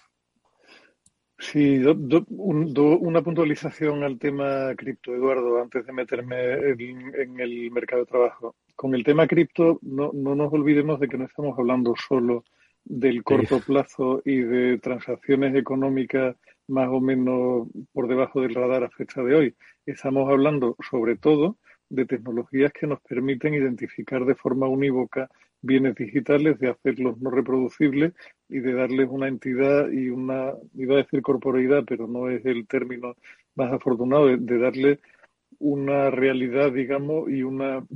Sí, 1.36 1.78
do, 1.78 1.92
do, 1.94 2.24
un, 2.30 2.72
do, 2.72 2.96
una 2.98 3.20
puntualización 3.20 4.02
al 4.02 4.18
tema 4.18 4.72
cripto, 4.76 5.12
Eduardo, 5.12 5.60
antes 5.60 5.84
de 5.84 5.92
meterme 5.92 6.54
en, 6.70 7.12
en, 7.14 7.40
el 7.40 7.70
mercado 7.70 8.02
de 8.02 8.06
trabajo. 8.06 8.54
Con 8.74 8.94
el 8.94 9.04
tema 9.04 9.26
cripto, 9.26 9.78
no, 9.82 10.10
no 10.14 10.34
nos 10.34 10.52
olvidemos 10.52 11.00
de 11.00 11.08
que 11.08 11.18
no 11.18 11.26
estamos 11.26 11.58
hablando 11.58 11.94
solo 11.96 12.44
del 12.84 13.22
corto 13.22 13.60
plazo 13.60 14.22
y 14.24 14.40
de 14.40 14.78
transacciones 14.78 15.54
económicas 15.54 16.36
más 16.68 16.88
o 16.88 17.00
menos 17.00 17.68
por 17.92 18.08
debajo 18.08 18.40
del 18.40 18.54
radar 18.54 18.84
a 18.84 18.90
fecha 18.90 19.22
de 19.22 19.34
hoy. 19.34 19.54
Estamos 19.86 20.30
hablando 20.30 20.76
sobre 20.90 21.16
todo 21.16 21.56
de 21.88 22.06
tecnologías 22.06 22.72
que 22.72 22.86
nos 22.86 23.00
permiten 23.00 23.54
identificar 23.54 24.24
de 24.24 24.34
forma 24.34 24.68
unívoca 24.68 25.28
bienes 25.62 25.94
digitales, 25.94 26.58
de 26.58 26.70
hacerlos 26.70 27.18
no 27.20 27.30
reproducibles 27.30 28.12
y 28.48 28.60
de 28.60 28.74
darles 28.74 29.08
una 29.10 29.28
entidad 29.28 29.90
y 29.90 30.10
una, 30.10 30.52
iba 30.74 30.94
a 30.94 30.98
decir 30.98 31.22
corporeidad, 31.22 31.84
pero 31.86 32.06
no 32.06 32.28
es 32.28 32.44
el 32.44 32.66
término 32.66 33.14
más 33.54 33.72
afortunado, 33.72 34.26
de, 34.26 34.36
de 34.36 34.58
darle 34.58 35.00
una 35.58 36.10
realidad, 36.10 36.72
digamos, 36.72 37.30
y 37.30 37.42
una 37.42 37.86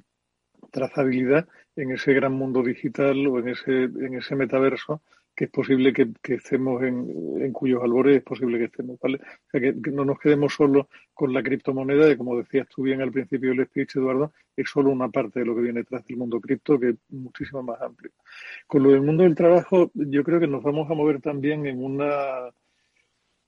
trazabilidad 0.71 1.47
en 1.78 1.92
ese 1.92 2.12
gran 2.12 2.32
mundo 2.32 2.62
digital 2.62 3.26
o 3.28 3.38
en 3.38 3.49
ese, 3.49 3.85
en 3.85 4.14
ese 4.14 4.35
metaverso 4.35 5.00
que 5.35 5.44
es 5.44 5.50
posible 5.52 5.92
que, 5.92 6.08
que 6.20 6.35
estemos 6.35 6.82
en, 6.82 7.40
en, 7.40 7.52
cuyos 7.52 7.80
albores 7.80 8.16
es 8.16 8.23
posible 8.25 8.58
que 8.58 8.64
estemos, 8.64 8.99
¿vale? 9.00 9.18
O 9.18 9.50
sea, 9.52 9.61
que, 9.61 9.80
que, 9.80 9.92
no 9.92 10.04
nos 10.04 10.18
quedemos 10.18 10.52
solo 10.52 10.88
con 11.14 11.32
la 11.32 11.44
criptomoneda, 11.44 12.06
de 12.06 12.16
como 12.16 12.37
decías 12.37 12.66
tú 12.68 12.82
bien 12.82 13.02
al 13.02 13.12
principio 13.12 13.50
del 13.50 13.64
speech, 13.66 13.94
Eduardo, 13.94 14.32
es 14.56 14.68
solo 14.68 14.90
una 14.90 15.08
parte 15.08 15.38
de 15.38 15.47
lo 15.47 15.54
que 15.54 15.61
viene 15.61 15.80
detrás 15.80 16.04
del 16.06 16.16
mundo 16.16 16.40
cripto, 16.40 16.80
que 16.80 16.88
es 16.88 16.97
muchísimo 17.11 17.62
más 17.62 17.80
amplio. 17.80 18.11
Con 18.66 18.82
lo 18.82 18.90
del 18.90 19.02
mundo 19.02 19.23
del 19.23 19.37
trabajo, 19.37 19.92
yo 19.94 20.25
creo 20.25 20.40
que 20.40 20.49
nos 20.49 20.64
vamos 20.64 20.90
a 20.90 20.94
mover 20.94 21.20
también 21.20 21.66
en 21.66 21.85
una 21.85 22.50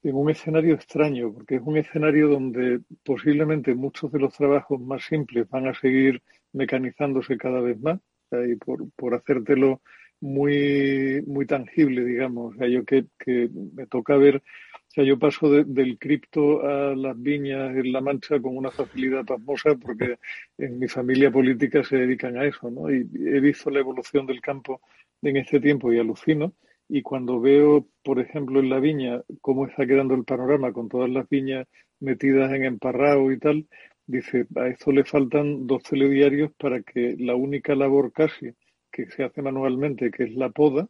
en 0.05 0.15
un 0.15 0.31
escenario 0.31 0.75
extraño, 0.77 1.33
porque 1.33 1.57
es 1.57 1.63
un 1.65 1.77
escenario 1.77 2.29
donde 2.29 2.81
posiblemente 3.05 3.75
muchos 3.75 4.13
de 4.13 4.21
los 4.21 4.33
trabajos 4.33 4.81
más 4.81 5.05
simples 5.05 5.49
van 5.51 5.67
a 5.67 5.75
seguir 5.75 6.23
mecanizándose 6.53 7.37
cada 7.37 7.61
vez 7.61 7.79
más 7.81 7.99
y 8.33 8.57
por, 8.57 8.91
por 8.93 9.15
hacértelo 9.15 9.81
muy, 10.21 11.23
muy 11.27 11.47
tangible, 11.47 12.05
digamos. 12.05 12.55
O 12.55 12.59
sea, 12.59 12.69
yo 12.69 12.85
que, 12.85 13.07
que 13.19 13.49
me 13.75 13.87
toca 13.87 14.17
ver, 14.17 14.37
o 14.37 14.91
sea, 14.91 15.05
yo 15.05 15.19
paso 15.19 15.51
de, 15.51 15.65
del 15.65 15.99
cripto 15.99 16.63
a 16.67 16.95
las 16.95 17.21
viñas 17.21 17.75
en 17.77 17.93
La 17.93 18.01
Mancha 18.01 18.41
con 18.41 18.57
una 18.57 18.71
facilidad 18.71 19.25
pasmosa 19.25 19.75
porque 19.77 20.19
en 20.59 20.79
mi 20.79 20.89
familia 20.89 21.31
política 21.31 21.83
se 21.85 21.97
dedican 21.97 22.37
a 22.37 22.45
eso, 22.45 22.71
¿no? 22.71 22.91
Y 22.91 23.09
he 23.15 23.41
visto 23.41 23.71
la 23.71 23.81
evolución 23.81 24.27
del 24.27 24.41
campo 24.41 24.81
en 25.23 25.37
este 25.37 25.61
tiempo 25.61 25.93
y 25.93 25.99
alucino. 25.99 26.55
Y 26.89 27.03
cuando 27.03 27.41
veo, 27.41 27.87
por 28.03 28.19
ejemplo, 28.19 28.59
en 28.59 28.69
la 28.69 28.81
viña, 28.81 29.23
cómo 29.41 29.67
está 29.67 29.87
quedando 29.87 30.15
el 30.15 30.25
panorama 30.25 30.73
con 30.73 30.89
todas 30.89 31.09
las 31.09 31.29
viñas 31.29 31.69
metidas 32.01 32.53
en 32.53 32.65
emparrado 32.65 33.31
y 33.31 33.39
tal, 33.39 33.67
dice, 34.11 34.47
a 34.57 34.67
esto 34.69 34.93
le 34.93 35.05
faltan 35.05 35.67
dos 35.67 35.83
telediarios 35.83 36.53
para 36.59 36.83
que 36.83 37.17
la 37.19 37.35
única 37.35 37.75
labor 37.75 38.13
casi 38.13 38.53
que 38.91 39.07
se 39.11 39.25
hace 39.25 39.41
manualmente, 39.43 40.11
que 40.11 40.25
es 40.25 40.35
la 40.35 40.51
poda, 40.51 40.89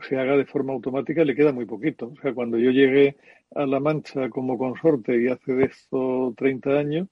se 0.00 0.16
haga 0.16 0.36
de 0.36 0.46
forma 0.46 0.72
automática, 0.72 1.24
le 1.24 1.34
queda 1.34 1.52
muy 1.52 1.66
poquito. 1.66 2.08
O 2.08 2.16
sea, 2.22 2.32
cuando 2.32 2.58
yo 2.58 2.70
llegué 2.70 3.16
a 3.54 3.66
La 3.66 3.80
Mancha 3.80 4.30
como 4.30 4.56
consorte 4.56 5.20
y 5.20 5.28
hace 5.28 5.52
de 5.52 5.64
esto 5.64 6.34
30 6.36 6.78
años, 6.78 7.08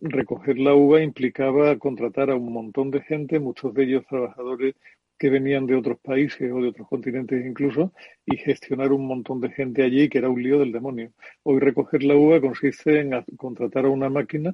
recoger 0.00 0.58
la 0.58 0.74
uva 0.74 1.02
implicaba 1.02 1.78
contratar 1.78 2.30
a 2.30 2.34
un 2.34 2.52
montón 2.52 2.90
de 2.90 3.02
gente, 3.02 3.38
muchos 3.38 3.72
de 3.74 3.84
ellos 3.84 4.04
trabajadores 4.08 4.74
que 5.22 5.30
venían 5.30 5.66
de 5.66 5.76
otros 5.76 6.00
países 6.00 6.50
o 6.50 6.60
de 6.60 6.70
otros 6.70 6.88
continentes 6.88 7.46
incluso, 7.46 7.92
y 8.26 8.36
gestionar 8.38 8.90
un 8.90 9.06
montón 9.06 9.40
de 9.40 9.50
gente 9.50 9.84
allí 9.84 10.08
que 10.08 10.18
era 10.18 10.28
un 10.28 10.42
lío 10.42 10.58
del 10.58 10.72
demonio. 10.72 11.12
Hoy 11.44 11.60
recoger 11.60 12.02
la 12.02 12.16
uva 12.16 12.40
consiste 12.40 12.98
en 12.98 13.12
contratar 13.36 13.84
a 13.84 13.88
una 13.88 14.10
máquina 14.10 14.52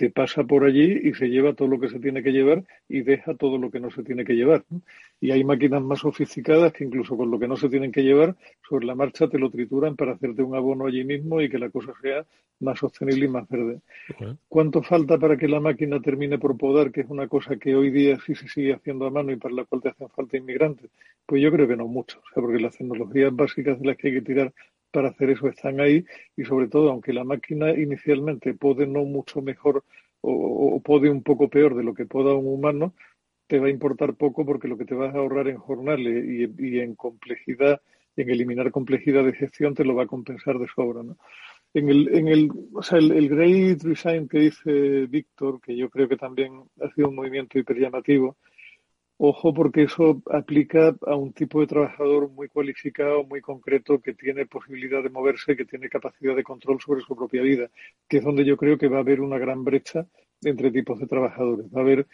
que 0.00 0.08
pasa 0.08 0.44
por 0.44 0.64
allí 0.64 0.98
y 1.02 1.12
se 1.12 1.28
lleva 1.28 1.52
todo 1.52 1.68
lo 1.68 1.78
que 1.78 1.90
se 1.90 2.00
tiene 2.00 2.22
que 2.22 2.32
llevar 2.32 2.64
y 2.88 3.02
deja 3.02 3.34
todo 3.34 3.58
lo 3.58 3.70
que 3.70 3.80
no 3.80 3.90
se 3.90 4.02
tiene 4.02 4.24
que 4.24 4.32
llevar. 4.32 4.64
Y 5.20 5.30
hay 5.30 5.44
máquinas 5.44 5.82
más 5.82 5.98
sofisticadas 5.98 6.72
que 6.72 6.84
incluso 6.84 7.18
con 7.18 7.30
lo 7.30 7.38
que 7.38 7.46
no 7.46 7.54
se 7.58 7.68
tienen 7.68 7.92
que 7.92 8.02
llevar, 8.02 8.34
sobre 8.66 8.86
la 8.86 8.94
marcha 8.94 9.28
te 9.28 9.38
lo 9.38 9.50
trituran 9.50 9.96
para 9.96 10.12
hacerte 10.12 10.42
un 10.42 10.54
abono 10.54 10.86
allí 10.86 11.04
mismo 11.04 11.42
y 11.42 11.50
que 11.50 11.58
la 11.58 11.68
cosa 11.68 11.92
sea 12.00 12.24
más 12.60 12.78
sostenible 12.78 13.26
y 13.26 13.28
más 13.28 13.46
verde. 13.46 13.80
Okay. 14.14 14.38
¿Cuánto 14.48 14.82
falta 14.82 15.18
para 15.18 15.36
que 15.36 15.48
la 15.48 15.60
máquina 15.60 16.00
termine 16.00 16.38
por 16.38 16.56
podar, 16.56 16.90
que 16.92 17.02
es 17.02 17.10
una 17.10 17.28
cosa 17.28 17.56
que 17.56 17.76
hoy 17.76 17.90
día 17.90 18.18
sí 18.24 18.34
se 18.34 18.48
sigue 18.48 18.72
haciendo 18.72 19.04
a 19.04 19.10
mano 19.10 19.32
y 19.32 19.36
para 19.36 19.54
la 19.54 19.64
cual 19.66 19.82
te 19.82 19.90
hacen 19.90 20.08
falta 20.08 20.38
inmigrantes? 20.38 20.88
Pues 21.26 21.42
yo 21.42 21.52
creo 21.52 21.68
que 21.68 21.76
no 21.76 21.86
mucho, 21.88 22.20
o 22.20 22.32
sea, 22.32 22.42
porque 22.42 22.58
las 22.58 22.74
tecnologías 22.74 23.36
básicas 23.36 23.78
de 23.78 23.86
las 23.86 23.98
que 23.98 24.08
hay 24.08 24.14
que 24.14 24.22
tirar 24.22 24.54
para 24.90 25.08
hacer 25.08 25.30
eso 25.30 25.48
están 25.48 25.80
ahí 25.80 26.04
y 26.36 26.44
sobre 26.44 26.68
todo, 26.68 26.90
aunque 26.90 27.12
la 27.12 27.24
máquina 27.24 27.70
inicialmente 27.70 28.54
puede 28.54 28.86
no 28.86 29.04
mucho 29.04 29.42
mejor 29.42 29.84
o, 30.22 30.80
puede 30.84 31.10
un 31.10 31.22
poco 31.22 31.48
peor 31.48 31.74
de 31.74 31.82
lo 31.82 31.94
que 31.94 32.06
pueda 32.06 32.34
un 32.34 32.46
humano, 32.46 32.94
te 33.46 33.58
va 33.58 33.66
a 33.66 33.70
importar 33.70 34.14
poco 34.14 34.44
porque 34.44 34.68
lo 34.68 34.76
que 34.76 34.84
te 34.84 34.94
vas 34.94 35.14
a 35.14 35.18
ahorrar 35.18 35.48
en 35.48 35.56
jornales 35.56 36.24
y, 36.24 36.44
y, 36.58 36.80
en 36.80 36.94
complejidad, 36.94 37.80
en 38.16 38.30
eliminar 38.30 38.70
complejidad 38.70 39.24
de 39.24 39.32
gestión, 39.32 39.74
te 39.74 39.84
lo 39.84 39.94
va 39.94 40.04
a 40.04 40.06
compensar 40.06 40.58
de 40.58 40.68
sobra. 40.68 41.02
¿no? 41.02 41.16
En 41.72 41.88
el, 41.88 42.14
en 42.14 42.28
el, 42.28 42.50
o 42.72 42.82
sea, 42.82 42.98
el, 42.98 43.12
el 43.12 43.28
Great 43.28 43.82
Resign 43.82 44.28
que 44.28 44.38
dice 44.40 45.06
Víctor, 45.06 45.60
que 45.60 45.76
yo 45.76 45.88
creo 45.88 46.08
que 46.08 46.16
también 46.16 46.62
ha 46.80 46.90
sido 46.94 47.08
un 47.08 47.16
movimiento 47.16 47.58
hiper 47.58 47.78
llamativo, 47.78 48.36
Ojo 49.22 49.52
porque 49.52 49.82
eso 49.82 50.22
aplica 50.30 50.96
a 51.06 51.14
un 51.14 51.34
tipo 51.34 51.60
de 51.60 51.66
trabajador 51.66 52.30
muy 52.30 52.48
cualificado, 52.48 53.22
muy 53.22 53.42
concreto, 53.42 54.00
que 54.00 54.14
tiene 54.14 54.46
posibilidad 54.46 55.02
de 55.02 55.10
moverse, 55.10 55.56
que 55.56 55.66
tiene 55.66 55.90
capacidad 55.90 56.34
de 56.34 56.42
control 56.42 56.80
sobre 56.80 57.02
su 57.02 57.14
propia 57.14 57.42
vida, 57.42 57.68
que 58.08 58.16
es 58.16 58.24
donde 58.24 58.46
yo 58.46 58.56
creo 58.56 58.78
que 58.78 58.88
va 58.88 58.96
a 58.96 59.00
haber 59.00 59.20
una 59.20 59.36
gran 59.36 59.62
brecha 59.62 60.06
entre 60.42 60.70
tipos 60.70 60.98
de 60.98 61.06
trabajadores. 61.06 61.66
Va 61.66 61.80
a 61.80 61.84
haber, 61.84 62.06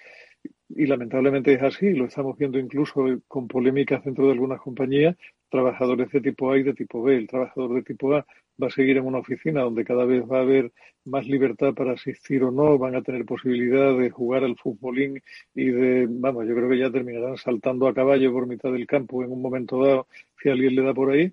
y 0.68 0.86
lamentablemente 0.86 1.52
es 1.52 1.62
así, 1.62 1.90
lo 1.90 2.06
estamos 2.06 2.36
viendo 2.36 2.58
incluso 2.58 3.04
con 3.28 3.46
polémicas 3.46 4.04
dentro 4.04 4.26
de 4.26 4.32
algunas 4.32 4.60
compañías, 4.60 5.16
trabajadores 5.50 6.10
de 6.10 6.20
tipo 6.20 6.52
A 6.52 6.58
y 6.58 6.62
de 6.62 6.74
tipo 6.74 7.02
B. 7.02 7.16
El 7.16 7.28
trabajador 7.28 7.74
de 7.74 7.82
tipo 7.82 8.14
A 8.14 8.26
va 8.62 8.68
a 8.68 8.70
seguir 8.70 8.96
en 8.96 9.06
una 9.06 9.18
oficina 9.18 9.62
donde 9.62 9.84
cada 9.84 10.04
vez 10.04 10.22
va 10.24 10.38
a 10.38 10.42
haber 10.42 10.72
más 11.04 11.26
libertad 11.26 11.74
para 11.74 11.92
asistir 11.92 12.42
o 12.42 12.50
no, 12.50 12.78
van 12.78 12.96
a 12.96 13.02
tener 13.02 13.24
posibilidad 13.24 13.96
de 13.96 14.10
jugar 14.10 14.44
al 14.44 14.56
futbolín 14.56 15.22
y 15.54 15.66
de, 15.66 16.06
vamos, 16.08 16.46
yo 16.46 16.54
creo 16.54 16.68
que 16.68 16.78
ya 16.78 16.90
terminarán 16.90 17.36
saltando 17.36 17.86
a 17.86 17.94
caballo 17.94 18.32
por 18.32 18.46
mitad 18.46 18.72
del 18.72 18.86
campo 18.86 19.22
en 19.22 19.30
un 19.30 19.40
momento 19.40 19.82
dado, 19.82 20.08
si 20.42 20.48
alguien 20.48 20.74
le 20.74 20.82
da 20.82 20.94
por 20.94 21.12
ahí, 21.12 21.32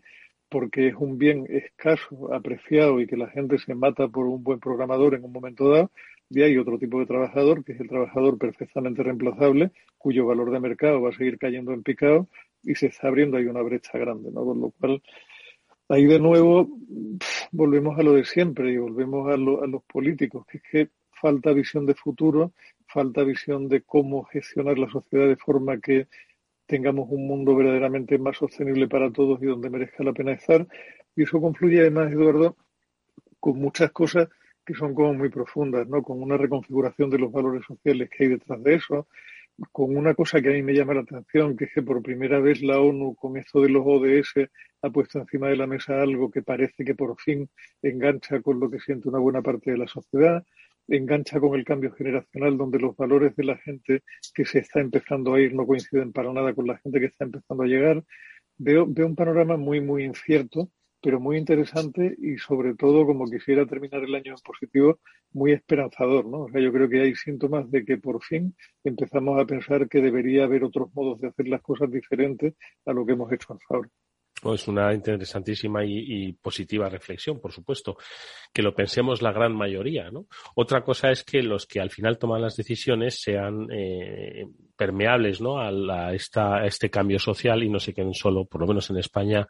porque 0.49 0.89
es 0.89 0.95
un 0.95 1.17
bien 1.17 1.47
escaso, 1.49 2.31
apreciado 2.33 3.01
y 3.01 3.07
que 3.07 3.17
la 3.17 3.29
gente 3.29 3.57
se 3.57 3.73
mata 3.73 4.07
por 4.07 4.27
un 4.27 4.43
buen 4.43 4.59
programador 4.59 5.15
en 5.15 5.23
un 5.23 5.31
momento 5.31 5.69
dado. 5.69 5.91
Y 6.29 6.41
hay 6.41 6.57
otro 6.57 6.77
tipo 6.77 6.99
de 6.99 7.05
trabajador, 7.05 7.63
que 7.63 7.73
es 7.73 7.79
el 7.79 7.89
trabajador 7.89 8.37
perfectamente 8.37 9.03
reemplazable, 9.03 9.71
cuyo 9.97 10.25
valor 10.25 10.51
de 10.51 10.59
mercado 10.59 11.01
va 11.01 11.09
a 11.09 11.13
seguir 11.13 11.37
cayendo 11.37 11.73
en 11.73 11.83
picado 11.83 12.27
y 12.63 12.75
se 12.75 12.87
está 12.87 13.07
abriendo 13.07 13.37
ahí 13.37 13.45
una 13.45 13.61
brecha 13.61 13.97
grande, 13.97 14.31
¿no? 14.31 14.45
Con 14.45 14.61
lo 14.61 14.71
cual, 14.71 15.01
ahí 15.89 16.05
de 16.05 16.19
nuevo 16.19 16.69
volvemos 17.51 17.97
a 17.99 18.03
lo 18.03 18.13
de 18.13 18.25
siempre 18.25 18.71
y 18.71 18.77
volvemos 18.77 19.29
a, 19.29 19.33
a 19.33 19.67
los 19.67 19.83
políticos, 19.83 20.45
que 20.47 20.57
es 20.57 20.63
que 20.63 20.89
falta 21.11 21.53
visión 21.53 21.85
de 21.85 21.95
futuro, 21.95 22.53
falta 22.87 23.23
visión 23.23 23.67
de 23.67 23.81
cómo 23.81 24.23
gestionar 24.23 24.77
la 24.77 24.89
sociedad 24.89 25.27
de 25.27 25.37
forma 25.37 25.79
que 25.79 26.07
tengamos 26.65 27.07
un 27.09 27.27
mundo 27.27 27.55
verdaderamente 27.55 28.17
más 28.17 28.37
sostenible 28.37 28.87
para 28.87 29.11
todos 29.11 29.41
y 29.41 29.45
donde 29.45 29.69
merezca 29.69 30.03
la 30.03 30.13
pena 30.13 30.33
estar. 30.33 30.67
Y 31.15 31.23
eso 31.23 31.39
confluye 31.39 31.81
además, 31.81 32.11
Eduardo, 32.11 32.55
con 33.39 33.59
muchas 33.59 33.91
cosas 33.91 34.29
que 34.65 34.73
son 34.73 34.93
como 34.93 35.13
muy 35.13 35.29
profundas, 35.29 35.87
¿no? 35.87 36.01
Con 36.01 36.21
una 36.21 36.37
reconfiguración 36.37 37.09
de 37.09 37.19
los 37.19 37.31
valores 37.31 37.63
sociales 37.65 38.09
que 38.09 38.23
hay 38.23 38.29
detrás 38.31 38.63
de 38.63 38.75
eso, 38.75 39.07
con 39.71 39.95
una 39.95 40.13
cosa 40.13 40.41
que 40.41 40.49
a 40.49 40.53
mí 40.53 40.63
me 40.63 40.73
llama 40.73 40.95
la 40.95 41.01
atención, 41.01 41.55
que 41.55 41.65
es 41.65 41.71
que 41.73 41.83
por 41.83 42.01
primera 42.01 42.39
vez 42.39 42.61
la 42.61 42.79
ONU, 42.79 43.15
con 43.15 43.37
esto 43.37 43.61
de 43.61 43.69
los 43.69 43.83
ODS, 43.85 44.49
ha 44.81 44.89
puesto 44.89 45.19
encima 45.19 45.47
de 45.49 45.57
la 45.57 45.67
mesa 45.67 46.01
algo 46.01 46.31
que 46.31 46.41
parece 46.41 46.83
que 46.83 46.95
por 46.95 47.19
fin 47.19 47.49
engancha 47.81 48.41
con 48.41 48.59
lo 48.59 48.69
que 48.69 48.79
siente 48.79 49.09
una 49.09 49.19
buena 49.19 49.41
parte 49.41 49.71
de 49.71 49.77
la 49.77 49.87
sociedad, 49.87 50.43
engancha 50.87 51.39
con 51.39 51.57
el 51.57 51.63
cambio 51.63 51.93
generacional, 51.93 52.57
donde 52.57 52.79
los 52.79 52.95
valores 52.97 53.35
de 53.35 53.43
la 53.43 53.57
gente 53.57 54.03
que 54.33 54.45
se 54.45 54.59
está 54.59 54.79
empezando 54.79 55.33
a 55.33 55.41
ir 55.41 55.53
no 55.53 55.65
coinciden 55.65 56.11
para 56.11 56.33
nada 56.33 56.53
con 56.53 56.67
la 56.67 56.77
gente 56.77 56.99
que 56.99 57.05
está 57.05 57.25
empezando 57.25 57.63
a 57.63 57.67
llegar. 57.67 58.03
Veo, 58.57 58.85
veo 58.87 59.07
un 59.07 59.15
panorama 59.15 59.57
muy, 59.57 59.81
muy 59.81 60.03
incierto 60.03 60.69
pero 61.03 61.19
muy 61.19 61.37
interesante 61.37 62.15
y 62.17 62.37
sobre 62.37 62.75
todo, 62.75 63.05
como 63.05 63.25
quisiera 63.25 63.65
terminar 63.65 64.03
el 64.05 64.15
año 64.15 64.31
en 64.31 64.41
positivo, 64.41 64.99
muy 65.33 65.51
esperanzador, 65.51 66.25
¿no? 66.25 66.43
O 66.43 66.49
sea, 66.49 66.61
yo 66.61 66.71
creo 66.71 66.87
que 66.87 67.01
hay 67.01 67.13
síntomas 67.13 67.69
de 67.69 67.83
que 67.83 67.97
por 67.97 68.23
fin 68.23 68.55
empezamos 68.85 69.37
a 69.39 69.45
pensar 69.45 69.89
que 69.89 70.01
debería 70.01 70.45
haber 70.45 70.63
otros 70.63 70.87
modos 70.93 71.19
de 71.19 71.27
hacer 71.27 71.49
las 71.49 71.61
cosas 71.61 71.91
diferentes 71.91 72.53
a 72.85 72.93
lo 72.93 73.05
que 73.05 73.11
hemos 73.11 73.29
hecho 73.33 73.51
hasta 73.51 73.65
ahora. 73.75 73.89
Pues 74.41 74.67
una 74.67 74.93
interesantísima 74.93 75.85
y, 75.85 76.33
positiva 76.33 76.89
reflexión, 76.89 77.39
por 77.39 77.53
supuesto, 77.53 77.97
que 78.53 78.61
lo 78.61 78.75
pensemos 78.75 79.21
la 79.21 79.31
gran 79.31 79.55
mayoría, 79.55 80.09
¿no? 80.11 80.27
Otra 80.55 80.83
cosa 80.83 81.11
es 81.11 81.23
que 81.23 81.41
los 81.41 81.65
que 81.65 81.79
al 81.79 81.89
final 81.89 82.17
toman 82.17 82.41
las 82.41 82.57
decisiones 82.57 83.21
sean 83.21 83.67
eh, 83.71 84.45
permeables, 84.75 85.39
¿no? 85.39 85.59
A, 85.59 86.13
esta, 86.13 86.57
a 86.57 86.65
este 86.65 86.89
cambio 86.89 87.19
social 87.19 87.63
y 87.63 87.69
no 87.69 87.79
se 87.79 87.93
queden 87.93 88.13
solo, 88.13 88.45
por 88.45 88.59
lo 88.59 88.67
menos 88.67 88.89
en 88.89 88.97
España, 88.97 89.47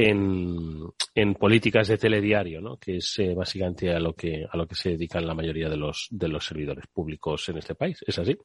en, 0.00 0.90
en 1.14 1.34
políticas 1.34 1.88
de 1.88 1.98
telediario, 1.98 2.60
¿no? 2.60 2.78
que 2.78 2.96
es 2.96 3.18
eh, 3.18 3.34
básicamente 3.34 3.90
a 3.90 4.00
lo 4.00 4.14
que 4.14 4.46
a 4.50 4.56
lo 4.56 4.66
que 4.66 4.74
se 4.74 4.90
dedican 4.90 5.26
la 5.26 5.34
mayoría 5.34 5.68
de 5.68 5.76
los 5.76 6.08
de 6.10 6.28
los 6.28 6.44
servidores 6.44 6.86
públicos 6.86 7.46
en 7.50 7.58
este 7.58 7.74
país. 7.74 7.98
Es 8.06 8.18
así. 8.18 8.36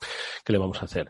¿Qué 0.44 0.52
le 0.52 0.60
vamos 0.60 0.82
a 0.82 0.86
hacer? 0.86 1.10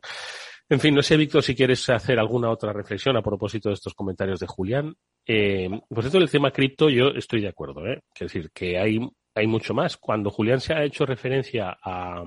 En 0.69 0.79
fin, 0.79 0.93
no 0.93 1.01
sé, 1.01 1.17
Víctor, 1.17 1.43
si 1.43 1.55
quieres 1.55 1.87
hacer 1.89 2.19
alguna 2.19 2.49
otra 2.49 2.73
reflexión 2.73 3.17
a 3.17 3.21
propósito 3.21 3.69
de 3.69 3.75
estos 3.75 3.93
comentarios 3.93 4.39
de 4.39 4.47
Julián. 4.47 4.95
Eh, 5.25 5.69
pues 5.89 6.05
esto 6.05 6.19
del 6.19 6.29
tema 6.29 6.51
cripto, 6.51 6.89
yo 6.89 7.09
estoy 7.09 7.41
de 7.41 7.49
acuerdo. 7.49 7.85
¿eh? 7.87 8.01
Es 8.13 8.19
decir, 8.19 8.51
que 8.51 8.77
hay, 8.77 8.99
hay 9.35 9.47
mucho 9.47 9.73
más. 9.73 9.97
Cuando 9.97 10.31
Julián 10.31 10.61
se 10.61 10.73
ha 10.73 10.83
hecho 10.83 11.05
referencia 11.05 11.77
a, 11.83 12.23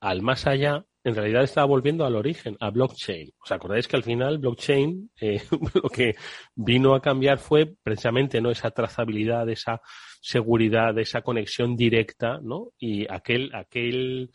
al 0.00 0.22
más 0.22 0.46
allá, 0.46 0.84
en 1.04 1.14
realidad 1.14 1.44
estaba 1.44 1.66
volviendo 1.66 2.04
al 2.04 2.16
origen, 2.16 2.56
a 2.60 2.70
blockchain. 2.70 3.30
¿Os 3.42 3.52
acordáis 3.52 3.86
que 3.86 3.96
al 3.96 4.02
final 4.02 4.38
blockchain 4.38 5.10
eh, 5.20 5.40
lo 5.74 5.88
que 5.88 6.14
vino 6.54 6.94
a 6.94 7.00
cambiar 7.00 7.38
fue 7.38 7.74
precisamente 7.82 8.40
no 8.40 8.50
esa 8.50 8.70
trazabilidad, 8.70 9.48
esa 9.48 9.80
seguridad, 10.20 10.98
esa 10.98 11.22
conexión 11.22 11.76
directa, 11.76 12.40
¿no? 12.42 12.72
Y 12.78 13.10
aquel, 13.10 13.54
aquel 13.54 14.30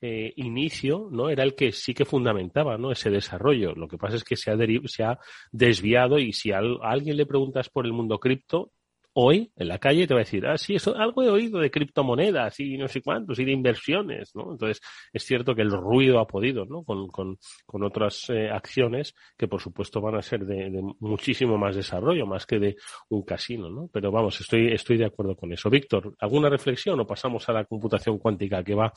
eh, 0.00 0.32
inicio, 0.36 1.08
¿no? 1.10 1.28
Era 1.30 1.44
el 1.44 1.54
que 1.54 1.72
sí 1.72 1.94
que 1.94 2.04
fundamentaba, 2.04 2.76
¿no? 2.78 2.92
Ese 2.92 3.10
desarrollo. 3.10 3.74
Lo 3.74 3.88
que 3.88 3.98
pasa 3.98 4.16
es 4.16 4.24
que 4.24 4.36
se 4.36 4.50
ha, 4.50 4.56
se 4.86 5.04
ha 5.04 5.18
desviado 5.52 6.18
y 6.18 6.32
si 6.32 6.50
a 6.52 6.60
alguien 6.82 7.16
le 7.16 7.26
preguntas 7.26 7.68
por 7.68 7.86
el 7.86 7.92
mundo 7.92 8.18
cripto, 8.18 8.72
hoy 9.14 9.52
en 9.56 9.68
la 9.68 9.78
calle 9.78 10.06
te 10.06 10.14
va 10.14 10.20
a 10.20 10.24
decir, 10.24 10.46
ah, 10.46 10.56
sí, 10.56 10.74
eso, 10.74 10.96
algo 10.96 11.22
he 11.22 11.30
oído 11.30 11.58
de 11.58 11.70
criptomonedas 11.70 12.58
y 12.60 12.76
no 12.76 12.88
sé 12.88 13.02
cuántos 13.02 13.38
y 13.38 13.44
de 13.44 13.52
inversiones, 13.52 14.34
¿no? 14.34 14.52
Entonces, 14.52 14.80
es 15.12 15.24
cierto 15.24 15.54
que 15.54 15.62
el 15.62 15.70
ruido 15.70 16.18
ha 16.18 16.26
podido, 16.26 16.64
¿no? 16.64 16.82
Con, 16.84 17.08
con, 17.08 17.38
con 17.66 17.82
otras 17.84 18.30
eh, 18.30 18.50
acciones 18.50 19.14
que, 19.36 19.48
por 19.48 19.60
supuesto, 19.60 20.00
van 20.00 20.16
a 20.16 20.22
ser 20.22 20.46
de, 20.46 20.70
de, 20.70 20.82
muchísimo 21.00 21.58
más 21.58 21.76
desarrollo, 21.76 22.26
más 22.26 22.46
que 22.46 22.58
de 22.58 22.76
un 23.10 23.22
casino, 23.22 23.68
¿no? 23.68 23.88
Pero 23.92 24.10
vamos, 24.10 24.40
estoy, 24.40 24.72
estoy 24.72 24.96
de 24.96 25.06
acuerdo 25.06 25.36
con 25.36 25.52
eso. 25.52 25.68
Víctor, 25.68 26.14
¿alguna 26.18 26.48
reflexión 26.48 26.98
o 27.00 27.06
pasamos 27.06 27.48
a 27.48 27.52
la 27.52 27.64
computación 27.64 28.18
cuántica 28.18 28.64
que 28.64 28.74
va 28.74 28.92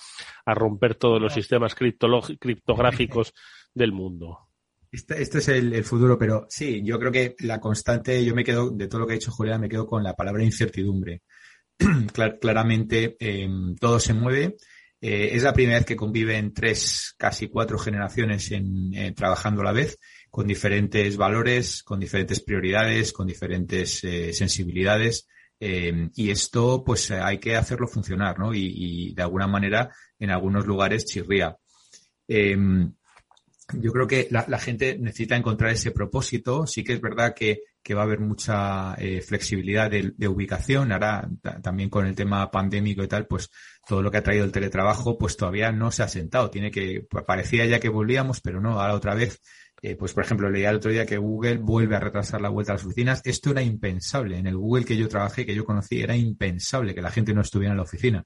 a 0.45 0.53
romper 0.53 0.95
todos 0.95 1.21
los 1.21 1.33
sistemas 1.33 1.75
criptográficos 1.75 3.33
del 3.73 3.91
mundo? 3.91 4.44
Este, 4.95 5.21
este, 5.21 5.39
es 5.39 5.47
el, 5.49 5.83
futuro, 5.83 6.17
pero 6.17 6.45
sí, 6.49 6.81
yo 6.81 6.97
creo 6.97 7.11
que 7.11 7.35
la 7.39 7.59
constante, 7.59 8.23
yo 8.23 8.33
me 8.33 8.45
quedo, 8.45 8.69
de 8.69 8.87
todo 8.87 9.01
lo 9.01 9.07
que 9.07 9.13
ha 9.13 9.17
dicho 9.17 9.29
Julián, 9.29 9.59
me 9.59 9.67
quedo 9.67 9.85
con 9.85 10.01
la 10.01 10.15
palabra 10.15 10.41
incertidumbre. 10.41 11.21
claramente 12.39 13.17
em, 13.19 13.75
todo 13.75 13.99
se 13.99 14.13
mueve. 14.13 14.55
Eh, 15.01 15.31
es 15.33 15.43
la 15.43 15.51
primera 15.51 15.79
vez 15.79 15.85
que 15.85 15.97
conviven 15.97 16.53
tres, 16.53 17.13
casi 17.17 17.49
cuatro 17.49 17.77
generaciones 17.77 18.49
en, 18.51 18.93
eh, 18.93 19.11
trabajando 19.11 19.61
a 19.61 19.65
la 19.65 19.73
vez, 19.73 19.99
con 20.29 20.47
diferentes 20.47 21.17
valores, 21.17 21.83
con 21.83 21.99
diferentes 21.99 22.39
prioridades, 22.39 23.11
con 23.11 23.27
diferentes 23.27 24.01
eh, 24.05 24.31
sensibilidades. 24.31 25.27
Em, 25.59 26.09
y 26.15 26.29
esto, 26.29 26.85
pues 26.85 27.11
hay 27.11 27.39
que 27.39 27.57
hacerlo 27.57 27.89
funcionar, 27.89 28.39
¿no? 28.39 28.53
Y, 28.53 28.71
y 29.09 29.13
de 29.13 29.23
alguna 29.23 29.47
manera, 29.47 29.93
en 30.19 30.29
algunos 30.29 30.65
lugares 30.65 31.03
chirría. 31.03 31.57
Em, 32.29 32.93
yo 33.73 33.91
creo 33.91 34.07
que 34.07 34.27
la, 34.29 34.59
gente 34.59 34.97
necesita 34.99 35.35
encontrar 35.35 35.71
ese 35.71 35.91
propósito. 35.91 36.67
Sí 36.67 36.83
que 36.83 36.93
es 36.93 37.01
verdad 37.01 37.33
que, 37.33 37.61
que 37.81 37.95
va 37.95 38.01
a 38.01 38.05
haber 38.05 38.19
mucha 38.19 38.93
eh, 38.95 39.21
flexibilidad 39.21 39.89
de, 39.89 40.27
ubicación. 40.27 40.91
Ahora, 40.91 41.27
también 41.63 41.89
con 41.89 42.05
el 42.05 42.15
tema 42.15 42.51
pandémico 42.51 43.03
y 43.03 43.07
tal, 43.07 43.25
pues 43.25 43.49
todo 43.87 44.01
lo 44.01 44.11
que 44.11 44.17
ha 44.17 44.23
traído 44.23 44.45
el 44.45 44.51
teletrabajo, 44.51 45.17
pues 45.17 45.35
todavía 45.35 45.71
no 45.71 45.91
se 45.91 46.03
ha 46.03 46.07
sentado. 46.07 46.51
Tiene 46.51 46.69
que, 46.69 47.07
parecía 47.25 47.65
ya 47.65 47.79
que 47.79 47.89
volvíamos, 47.89 48.39
pero 48.41 48.61
no, 48.61 48.79
ahora 48.79 48.93
otra 48.93 49.15
vez. 49.15 49.41
Eh, 49.81 49.95
pues, 49.95 50.13
por 50.13 50.23
ejemplo, 50.23 50.49
leía 50.49 50.69
el 50.69 50.77
otro 50.77 50.91
día 50.91 51.05
que 51.05 51.17
Google 51.17 51.57
vuelve 51.57 51.95
a 51.95 51.99
retrasar 51.99 52.41
la 52.41 52.49
vuelta 52.49 52.71
a 52.71 52.75
las 52.75 52.85
oficinas. 52.85 53.21
Esto 53.23 53.51
era 53.51 53.61
impensable. 53.61 54.37
En 54.37 54.47
el 54.47 54.57
Google 54.57 54.85
que 54.85 54.95
yo 54.95 55.07
trabajé, 55.07 55.45
que 55.45 55.55
yo 55.55 55.65
conocí, 55.65 56.01
era 56.01 56.15
impensable 56.15 56.93
que 56.93 57.01
la 57.01 57.11
gente 57.11 57.33
no 57.33 57.41
estuviera 57.41 57.71
en 57.71 57.77
la 57.77 57.83
oficina 57.83 58.25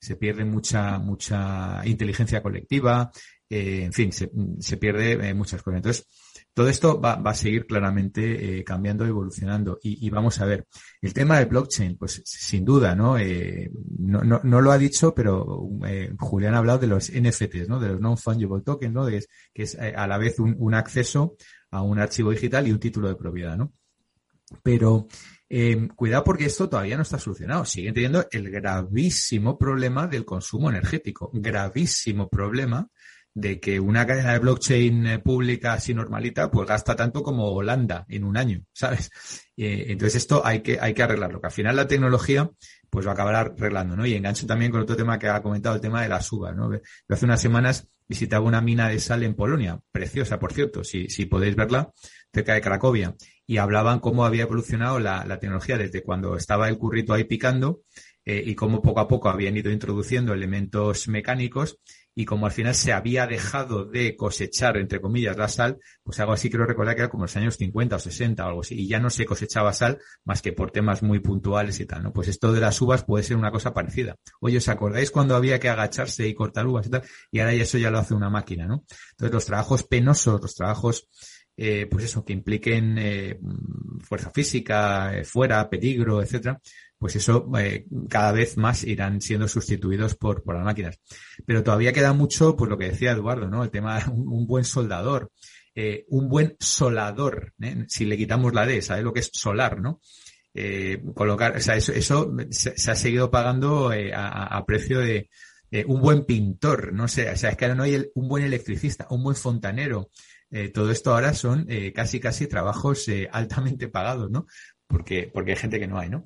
se 0.00 0.16
pierde 0.16 0.44
mucha, 0.44 0.98
mucha 0.98 1.82
inteligencia 1.84 2.42
colectiva, 2.42 3.10
en 3.50 3.92
fin, 3.92 4.12
se, 4.12 4.76
pierde 4.76 5.12
eh, 5.12 5.34
muchas 5.34 5.62
cosas. 5.62 5.78
Entonces, 5.78 6.06
todo 6.52 6.68
esto 6.68 7.00
va, 7.00 7.14
a 7.14 7.34
seguir 7.34 7.66
claramente 7.66 8.58
eh, 8.58 8.64
cambiando, 8.64 9.06
evolucionando. 9.06 9.78
Y, 9.82 10.10
vamos 10.10 10.40
a 10.40 10.44
ver, 10.44 10.66
el 11.00 11.14
tema 11.14 11.38
de 11.38 11.46
blockchain, 11.46 11.96
pues 11.96 12.20
sin 12.24 12.64
duda, 12.64 12.94
¿no? 12.94 13.16
Eh, 13.18 13.70
no, 13.98 14.22
no, 14.22 14.40
no, 14.42 14.60
lo 14.60 14.72
ha 14.72 14.78
dicho, 14.78 15.14
pero 15.14 15.68
Julián 16.18 16.54
ha 16.54 16.58
hablado 16.58 16.80
de 16.80 16.88
los 16.88 17.10
NFTs, 17.10 17.68
¿no? 17.68 17.80
De 17.80 17.88
los 17.88 18.00
non-fungible 18.00 18.62
tokens, 18.62 18.92
¿no? 18.92 19.06
Que 19.06 19.62
es 19.62 19.78
a 19.78 20.06
la 20.06 20.18
vez 20.18 20.38
un, 20.40 20.56
un, 20.58 20.74
acceso 20.74 21.36
a 21.70 21.82
un 21.82 21.98
archivo 21.98 22.30
digital 22.30 22.66
y 22.66 22.72
un 22.72 22.80
título 22.80 23.08
de 23.08 23.16
propiedad, 23.16 23.56
¿no? 23.56 23.72
Pero 24.62 25.06
cuidado 25.96 26.24
porque 26.24 26.46
esto 26.46 26.68
todavía 26.68 26.96
no 26.96 27.02
está 27.02 27.18
solucionado. 27.18 27.64
Siguen 27.64 27.94
teniendo 27.94 28.26
el 28.30 28.50
gravísimo 28.50 29.56
problema 29.56 30.06
del 30.06 30.24
consumo 30.24 30.68
energético. 30.68 31.30
Gravísimo 31.32 32.28
problema 32.28 32.88
de 33.34 33.60
que 33.60 33.78
una 33.78 34.06
cadena 34.06 34.32
de 34.32 34.38
blockchain 34.40 35.06
eh, 35.06 35.18
pública 35.18 35.74
así 35.74 35.94
normalita, 35.94 36.50
pues 36.50 36.68
gasta 36.68 36.96
tanto 36.96 37.22
como 37.22 37.52
Holanda 37.52 38.04
en 38.08 38.24
un 38.24 38.36
año, 38.36 38.64
¿sabes? 38.72 39.10
Eh, 39.56 39.86
entonces 39.88 40.22
esto 40.22 40.44
hay 40.44 40.60
que, 40.60 40.78
hay 40.80 40.94
que 40.94 41.02
arreglarlo, 41.02 41.40
que 41.40 41.46
al 41.46 41.52
final 41.52 41.76
la 41.76 41.86
tecnología 41.86 42.50
pues 42.90 43.06
va 43.06 43.10
a 43.10 43.14
acabar 43.14 43.34
arreglando, 43.34 43.96
¿no? 43.96 44.06
Y 44.06 44.14
engancho 44.14 44.46
también 44.46 44.72
con 44.72 44.80
otro 44.80 44.96
tema 44.96 45.18
que 45.18 45.28
ha 45.28 45.42
comentado, 45.42 45.74
el 45.74 45.80
tema 45.80 46.02
de 46.02 46.08
las 46.08 46.30
uvas, 46.32 46.56
¿no? 46.56 46.70
hace 47.08 47.24
unas 47.24 47.40
semanas 47.40 47.88
visitaba 48.08 48.46
una 48.46 48.62
mina 48.62 48.88
de 48.88 48.98
sal 48.98 49.22
en 49.22 49.34
Polonia, 49.34 49.78
preciosa, 49.92 50.38
por 50.38 50.52
cierto, 50.52 50.82
si, 50.82 51.08
si 51.10 51.26
podéis 51.26 51.54
verla, 51.54 51.92
cerca 52.32 52.54
de 52.54 52.62
Cracovia, 52.62 53.14
y 53.46 53.58
hablaban 53.58 54.00
cómo 54.00 54.24
había 54.24 54.42
evolucionado 54.42 54.98
la, 54.98 55.24
la 55.26 55.38
tecnología 55.38 55.76
desde 55.76 56.02
cuando 56.02 56.36
estaba 56.36 56.68
el 56.68 56.78
currito 56.78 57.12
ahí 57.12 57.24
picando 57.24 57.82
eh, 58.24 58.42
y 58.44 58.54
cómo 58.54 58.82
poco 58.82 59.00
a 59.00 59.08
poco 59.08 59.30
habían 59.30 59.56
ido 59.56 59.70
introduciendo 59.70 60.34
elementos 60.34 61.08
mecánicos 61.08 61.78
y 62.18 62.24
como 62.24 62.46
al 62.46 62.52
final 62.52 62.74
se 62.74 62.92
había 62.92 63.28
dejado 63.28 63.84
de 63.84 64.16
cosechar, 64.16 64.76
entre 64.76 65.00
comillas, 65.00 65.36
la 65.36 65.46
sal, 65.46 65.78
pues 66.02 66.18
algo 66.18 66.32
así 66.32 66.50
creo 66.50 66.66
recordar 66.66 66.96
que 66.96 67.02
era 67.02 67.08
como 67.08 67.22
los 67.22 67.36
años 67.36 67.56
50 67.56 67.94
o 67.94 67.98
60 68.00 68.44
o 68.44 68.48
algo 68.48 68.60
así, 68.62 68.74
y 68.74 68.88
ya 68.88 68.98
no 68.98 69.08
se 69.08 69.24
cosechaba 69.24 69.72
sal 69.72 70.00
más 70.24 70.42
que 70.42 70.52
por 70.52 70.72
temas 70.72 71.04
muy 71.04 71.20
puntuales 71.20 71.78
y 71.78 71.86
tal, 71.86 72.02
¿no? 72.02 72.12
Pues 72.12 72.26
esto 72.26 72.52
de 72.52 72.58
las 72.58 72.80
uvas 72.80 73.04
puede 73.04 73.22
ser 73.22 73.36
una 73.36 73.52
cosa 73.52 73.72
parecida. 73.72 74.16
Oye, 74.40 74.56
¿os 74.58 74.68
acordáis 74.68 75.12
cuando 75.12 75.36
había 75.36 75.60
que 75.60 75.68
agacharse 75.68 76.26
y 76.26 76.34
cortar 76.34 76.66
uvas 76.66 76.88
y 76.88 76.90
tal? 76.90 77.02
Y 77.30 77.38
ahora 77.38 77.52
eso 77.52 77.78
ya 77.78 77.92
lo 77.92 78.00
hace 78.00 78.14
una 78.14 78.30
máquina, 78.30 78.66
¿no? 78.66 78.84
Entonces 79.12 79.32
los 79.32 79.46
trabajos 79.46 79.84
penosos, 79.84 80.42
los 80.42 80.56
trabajos 80.56 81.08
eh, 81.60 81.88
pues 81.90 82.04
eso, 82.04 82.24
que 82.24 82.32
impliquen 82.32 82.96
eh, 82.98 83.36
fuerza 84.00 84.30
física, 84.30 85.18
eh, 85.18 85.24
fuera, 85.24 85.68
peligro, 85.68 86.22
etcétera, 86.22 86.60
pues 86.98 87.14
eso 87.14 87.48
eh, 87.58 87.86
cada 88.08 88.32
vez 88.32 88.56
más 88.56 88.82
irán 88.84 89.20
siendo 89.20 89.46
sustituidos 89.46 90.16
por, 90.16 90.42
por 90.42 90.56
las 90.56 90.64
máquinas. 90.64 90.98
Pero 91.46 91.62
todavía 91.62 91.92
queda 91.92 92.12
mucho, 92.12 92.56
pues 92.56 92.68
lo 92.68 92.76
que 92.76 92.90
decía 92.90 93.12
Eduardo, 93.12 93.48
¿no? 93.48 93.62
El 93.62 93.70
tema, 93.70 94.00
un, 94.12 94.28
un 94.28 94.46
buen 94.46 94.64
soldador, 94.64 95.30
eh, 95.74 96.06
un 96.08 96.28
buen 96.28 96.56
solador, 96.58 97.54
¿eh? 97.62 97.84
si 97.86 98.04
le 98.04 98.16
quitamos 98.16 98.52
la 98.52 98.66
D, 98.66 98.82
¿sabes 98.82 99.04
lo 99.04 99.12
que 99.12 99.20
es 99.20 99.30
solar, 99.32 99.80
no? 99.80 100.00
colocar, 101.14 101.56
o 101.56 101.60
sea, 101.60 101.76
eso, 101.76 101.92
eso 101.92 102.34
se, 102.50 102.90
ha 102.90 102.96
seguido 102.96 103.30
pagando 103.30 103.92
a, 104.12 104.64
precio 104.66 104.98
de 104.98 105.30
un 105.86 106.00
buen 106.00 106.24
pintor, 106.24 106.92
no 106.92 107.06
sé, 107.06 107.30
o 107.30 107.36
sea, 107.36 107.50
es 107.50 107.56
que 107.56 107.66
ahora 107.66 107.76
no 107.76 107.84
hay 107.84 108.10
un 108.14 108.26
buen 108.26 108.42
electricista, 108.42 109.06
un 109.10 109.22
buen 109.22 109.36
fontanero, 109.36 110.10
todo 110.74 110.90
esto 110.90 111.14
ahora 111.14 111.32
son 111.32 111.68
casi 111.94 112.18
casi 112.18 112.48
trabajos 112.48 113.06
altamente 113.30 113.86
pagados, 113.86 114.32
¿no? 114.32 114.48
Porque, 114.88 115.30
porque 115.32 115.52
hay 115.52 115.58
gente 115.58 115.78
que 115.78 115.86
no 115.86 115.96
hay, 116.00 116.08
¿no? 116.08 116.24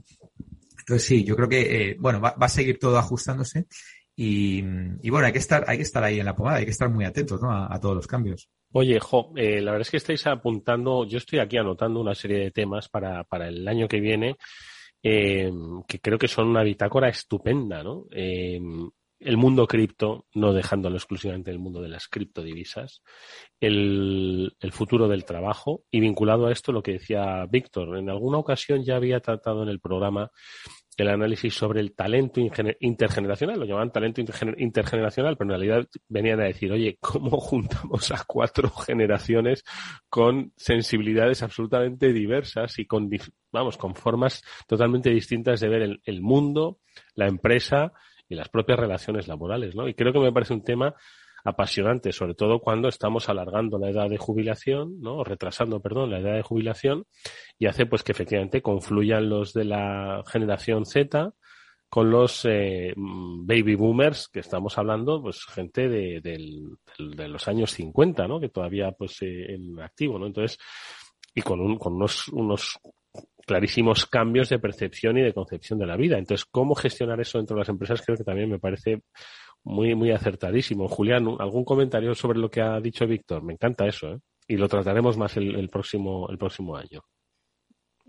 Entonces 0.82 1.06
sí, 1.06 1.24
yo 1.24 1.34
creo 1.36 1.48
que, 1.48 1.96
bueno, 1.98 2.20
va, 2.20 2.34
va, 2.40 2.46
a 2.46 2.48
seguir 2.48 2.78
todo 2.78 2.98
ajustándose 2.98 3.66
y, 4.14 4.60
bueno, 5.10 5.26
hay 5.26 5.32
que 5.32 5.38
estar, 5.38 5.64
hay 5.66 5.78
que 5.78 5.82
estar 5.82 6.04
ahí 6.04 6.20
en 6.20 6.26
la 6.26 6.36
pomada, 6.36 6.58
hay 6.58 6.64
que 6.64 6.70
estar 6.70 6.90
muy 6.90 7.04
atentos 7.04 7.40
¿no? 7.40 7.50
a, 7.50 7.80
todos 7.80 7.96
los 7.96 8.06
cambios. 8.06 8.48
Oye, 8.72 9.00
Jo, 9.00 9.32
eh, 9.36 9.60
la 9.60 9.72
verdad 9.72 9.86
es 9.86 9.90
que 9.90 9.96
estáis 9.96 10.26
apuntando, 10.26 11.06
yo 11.06 11.18
estoy 11.18 11.38
aquí 11.38 11.56
anotando 11.56 12.00
una 12.00 12.14
serie 12.14 12.38
de 12.38 12.50
temas 12.50 12.88
para, 12.88 13.24
para 13.24 13.48
el 13.48 13.66
año 13.66 13.88
que 13.88 14.00
viene, 14.00 14.36
eh, 15.02 15.50
que 15.88 15.98
creo 15.98 16.18
que 16.18 16.28
son 16.28 16.48
una 16.48 16.62
bitácora 16.62 17.08
estupenda, 17.08 17.82
¿no? 17.82 18.06
El 19.24 19.36
mundo 19.36 19.66
cripto, 19.66 20.26
no 20.34 20.52
dejándolo 20.52 20.96
exclusivamente 20.96 21.50
el 21.50 21.58
mundo 21.58 21.80
de 21.80 21.88
las 21.88 22.08
criptodivisas, 22.08 23.02
el, 23.60 24.56
el, 24.60 24.72
futuro 24.72 25.08
del 25.08 25.24
trabajo 25.24 25.84
y 25.90 26.00
vinculado 26.00 26.46
a 26.46 26.52
esto 26.52 26.72
lo 26.72 26.82
que 26.82 26.92
decía 26.92 27.46
Víctor. 27.48 27.98
En 27.98 28.10
alguna 28.10 28.38
ocasión 28.38 28.82
ya 28.84 28.96
había 28.96 29.20
tratado 29.20 29.62
en 29.62 29.68
el 29.68 29.80
programa 29.80 30.30
el 30.96 31.08
análisis 31.08 31.54
sobre 31.54 31.80
el 31.80 31.94
talento 31.94 32.40
intergeneracional, 32.80 33.58
lo 33.58 33.64
llamaban 33.64 33.92
talento 33.92 34.20
intergeneracional, 34.20 35.36
pero 35.36 35.54
en 35.54 35.60
realidad 35.60 35.88
venían 36.08 36.40
a 36.40 36.44
decir, 36.44 36.70
oye, 36.70 36.98
¿cómo 37.00 37.30
juntamos 37.40 38.10
a 38.10 38.24
cuatro 38.26 38.70
generaciones 38.70 39.64
con 40.08 40.52
sensibilidades 40.56 41.42
absolutamente 41.42 42.12
diversas 42.12 42.78
y 42.78 42.86
con, 42.86 43.08
vamos, 43.50 43.78
con 43.78 43.94
formas 43.94 44.42
totalmente 44.66 45.10
distintas 45.10 45.60
de 45.60 45.68
ver 45.68 46.00
el 46.04 46.20
mundo, 46.20 46.78
la 47.14 47.26
empresa 47.26 47.92
y 48.32 48.34
las 48.34 48.48
propias 48.48 48.78
relaciones 48.78 49.28
laborales, 49.28 49.74
¿no? 49.74 49.86
Y 49.86 49.94
creo 49.94 50.12
que 50.12 50.18
me 50.18 50.32
parece 50.32 50.54
un 50.54 50.64
tema 50.64 50.94
apasionante, 51.44 52.12
sobre 52.12 52.34
todo 52.34 52.60
cuando 52.60 52.88
estamos 52.88 53.28
alargando 53.28 53.78
la 53.78 53.90
edad 53.90 54.08
de 54.08 54.16
jubilación, 54.16 55.00
¿no? 55.00 55.18
O 55.18 55.24
retrasando, 55.24 55.80
perdón, 55.80 56.10
la 56.10 56.20
edad 56.20 56.34
de 56.34 56.42
jubilación 56.42 57.04
y 57.58 57.66
hace 57.66 57.86
pues 57.86 58.02
que 58.02 58.12
efectivamente 58.12 58.62
confluyan 58.62 59.28
los 59.28 59.52
de 59.52 59.64
la 59.64 60.22
generación 60.26 60.86
Z 60.86 61.34
con 61.88 62.10
los 62.10 62.46
eh, 62.46 62.94
baby 62.96 63.74
boomers 63.74 64.28
que 64.28 64.40
estamos 64.40 64.78
hablando, 64.78 65.20
pues 65.20 65.44
gente 65.44 65.90
de, 65.90 66.20
de, 66.22 67.28
los 67.28 67.48
años 67.48 67.70
50, 67.72 68.26
¿no? 68.26 68.40
Que 68.40 68.48
todavía 68.48 68.92
pues 68.92 69.20
eh, 69.20 69.54
en 69.54 69.78
activo, 69.78 70.18
¿no? 70.18 70.26
Entonces, 70.26 70.58
y 71.34 71.42
con, 71.42 71.60
un, 71.60 71.76
con 71.76 71.94
unos, 71.94 72.28
unos 72.28 72.78
clarísimos 73.46 74.06
cambios 74.06 74.48
de 74.48 74.58
percepción 74.58 75.18
y 75.18 75.22
de 75.22 75.34
concepción 75.34 75.78
de 75.78 75.86
la 75.86 75.96
vida. 75.96 76.18
Entonces, 76.18 76.46
¿cómo 76.50 76.74
gestionar 76.74 77.20
eso 77.20 77.38
dentro 77.38 77.56
de 77.56 77.60
las 77.60 77.68
empresas? 77.68 78.02
Creo 78.04 78.16
que 78.16 78.24
también 78.24 78.50
me 78.50 78.58
parece 78.58 79.02
muy, 79.64 79.94
muy 79.94 80.10
acertadísimo. 80.10 80.88
Julián, 80.88 81.26
¿algún 81.38 81.64
comentario 81.64 82.14
sobre 82.14 82.38
lo 82.38 82.50
que 82.50 82.60
ha 82.60 82.80
dicho 82.80 83.06
Víctor? 83.06 83.42
Me 83.42 83.54
encanta 83.54 83.86
eso, 83.86 84.14
¿eh? 84.14 84.18
Y 84.48 84.56
lo 84.56 84.68
trataremos 84.68 85.16
más 85.16 85.36
el, 85.36 85.68
próximo, 85.68 86.28
el 86.28 86.36
próximo 86.36 86.76
año. 86.76 87.00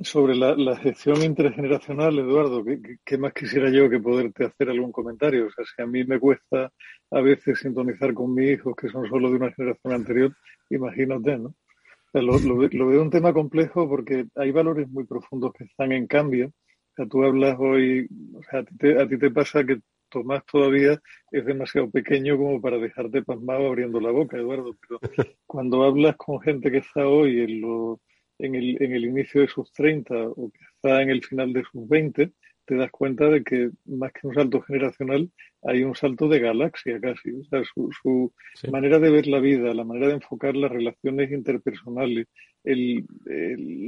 Sobre 0.01 0.35
la, 0.35 0.75
gestión 0.77 1.21
intergeneracional, 1.21 2.17
Eduardo, 2.17 2.63
¿qué, 3.05 3.17
más 3.19 3.33
quisiera 3.33 3.69
yo 3.69 3.87
que 3.87 3.99
poderte 3.99 4.45
hacer 4.45 4.69
algún 4.69 4.91
comentario? 4.91 5.45
O 5.45 5.51
sea, 5.51 5.63
si 5.63 5.81
a 5.81 5.85
mí 5.85 6.03
me 6.03 6.19
cuesta 6.19 6.71
a 7.11 7.21
veces 7.21 7.59
sintonizar 7.59 8.13
con 8.15 8.33
mis 8.33 8.53
hijos 8.53 8.75
que 8.75 8.89
son 8.89 9.07
solo 9.07 9.29
de 9.29 9.35
una 9.35 9.51
generación 9.51 9.93
anterior, 9.93 10.35
imagínate, 10.71 11.37
¿no? 11.37 11.53
Lo, 12.21 12.37
lo, 12.37 12.87
veo 12.87 13.01
un 13.01 13.09
tema 13.09 13.33
complejo 13.33 13.87
porque 13.87 14.25
hay 14.35 14.51
valores 14.51 14.87
muy 14.89 15.05
profundos 15.05 15.53
que 15.53 15.63
están 15.65 15.91
en 15.91 16.07
cambio. 16.07 16.47
O 16.47 16.95
sea, 16.95 17.07
tú 17.07 17.23
hablas 17.23 17.57
hoy, 17.59 18.07
o 18.35 18.43
sea, 18.43 18.59
a 18.59 19.07
ti 19.07 19.17
te 19.17 19.31
pasa 19.31 19.65
que 19.65 19.79
Tomás 20.13 20.45
todavía 20.45 21.01
es 21.31 21.43
demasiado 21.43 21.89
pequeño 21.89 22.37
como 22.37 22.61
para 22.61 22.77
dejarte 22.77 23.23
pasmado 23.23 23.65
abriendo 23.65 23.99
la 23.99 24.11
boca, 24.11 24.37
Eduardo. 24.37 24.77
Pero 24.79 24.99
cuando 25.47 25.83
hablas 25.83 26.15
con 26.17 26.39
gente 26.39 26.69
que 26.69 26.77
está 26.77 27.07
hoy 27.07 27.41
en, 27.41 27.61
lo, 27.61 27.99
en, 28.37 28.53
el, 28.53 28.77
en 28.79 28.93
el 28.93 29.05
inicio 29.05 29.41
de 29.41 29.47
sus 29.47 29.73
30 29.73 30.13
o 30.15 30.51
que 30.51 30.59
está 30.75 31.01
en 31.01 31.09
el 31.09 31.23
final 31.23 31.51
de 31.51 31.63
sus 31.63 31.89
20, 31.89 32.31
te 32.65 32.75
das 32.75 32.91
cuenta 32.91 33.29
de 33.29 33.43
que 33.43 33.71
más 33.85 34.11
que 34.13 34.27
un 34.27 34.33
salto 34.33 34.61
generacional 34.61 35.29
hay 35.63 35.83
un 35.83 35.95
salto 35.95 36.27
de 36.27 36.39
galaxia 36.39 36.99
casi. 36.99 37.31
O 37.31 37.43
sea, 37.45 37.63
su, 37.63 37.89
su 37.91 38.31
manera 38.71 38.99
de 38.99 39.09
ver 39.09 39.27
la 39.27 39.39
vida, 39.39 39.73
la 39.73 39.83
manera 39.83 40.07
de 40.07 40.13
enfocar 40.15 40.55
las 40.55 40.71
relaciones 40.71 41.31
interpersonales, 41.31 42.27
el, 42.63 43.05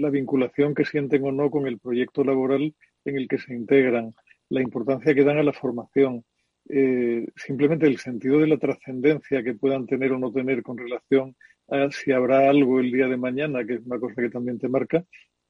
la 0.02 0.10
vinculación 0.10 0.74
que 0.74 0.86
sienten 0.86 1.24
o 1.26 1.32
no 1.32 1.50
con 1.50 1.68
el 1.68 1.80
proyecto 1.80 2.24
laboral 2.24 2.74
en 3.06 3.18
el 3.18 3.28
que 3.28 3.38
se 3.38 3.54
integran, 3.54 4.14
la 4.50 4.62
importancia 4.62 5.14
que 5.14 5.24
dan 5.24 5.38
a 5.38 5.44
la 5.44 5.54
formación, 5.54 6.24
eh, 6.70 7.28
simplemente 7.36 7.88
el 7.88 7.98
sentido 7.98 8.40
de 8.40 8.48
la 8.48 8.58
trascendencia 8.58 9.44
que 9.44 9.54
puedan 9.54 9.86
tener 9.86 10.12
o 10.12 10.20
no 10.20 10.32
tener 10.32 10.64
con 10.64 10.78
relación 10.78 11.36
a 11.68 11.90
si 11.92 12.12
habrá 12.12 12.50
algo 12.50 12.80
el 12.80 12.92
día 12.92 13.08
de 13.08 13.18
mañana, 13.18 13.66
que 13.66 13.76
es 13.76 13.86
una 13.86 14.00
cosa 14.00 14.22
que 14.22 14.30
también 14.30 14.60
te 14.60 14.68
marca, 14.68 15.04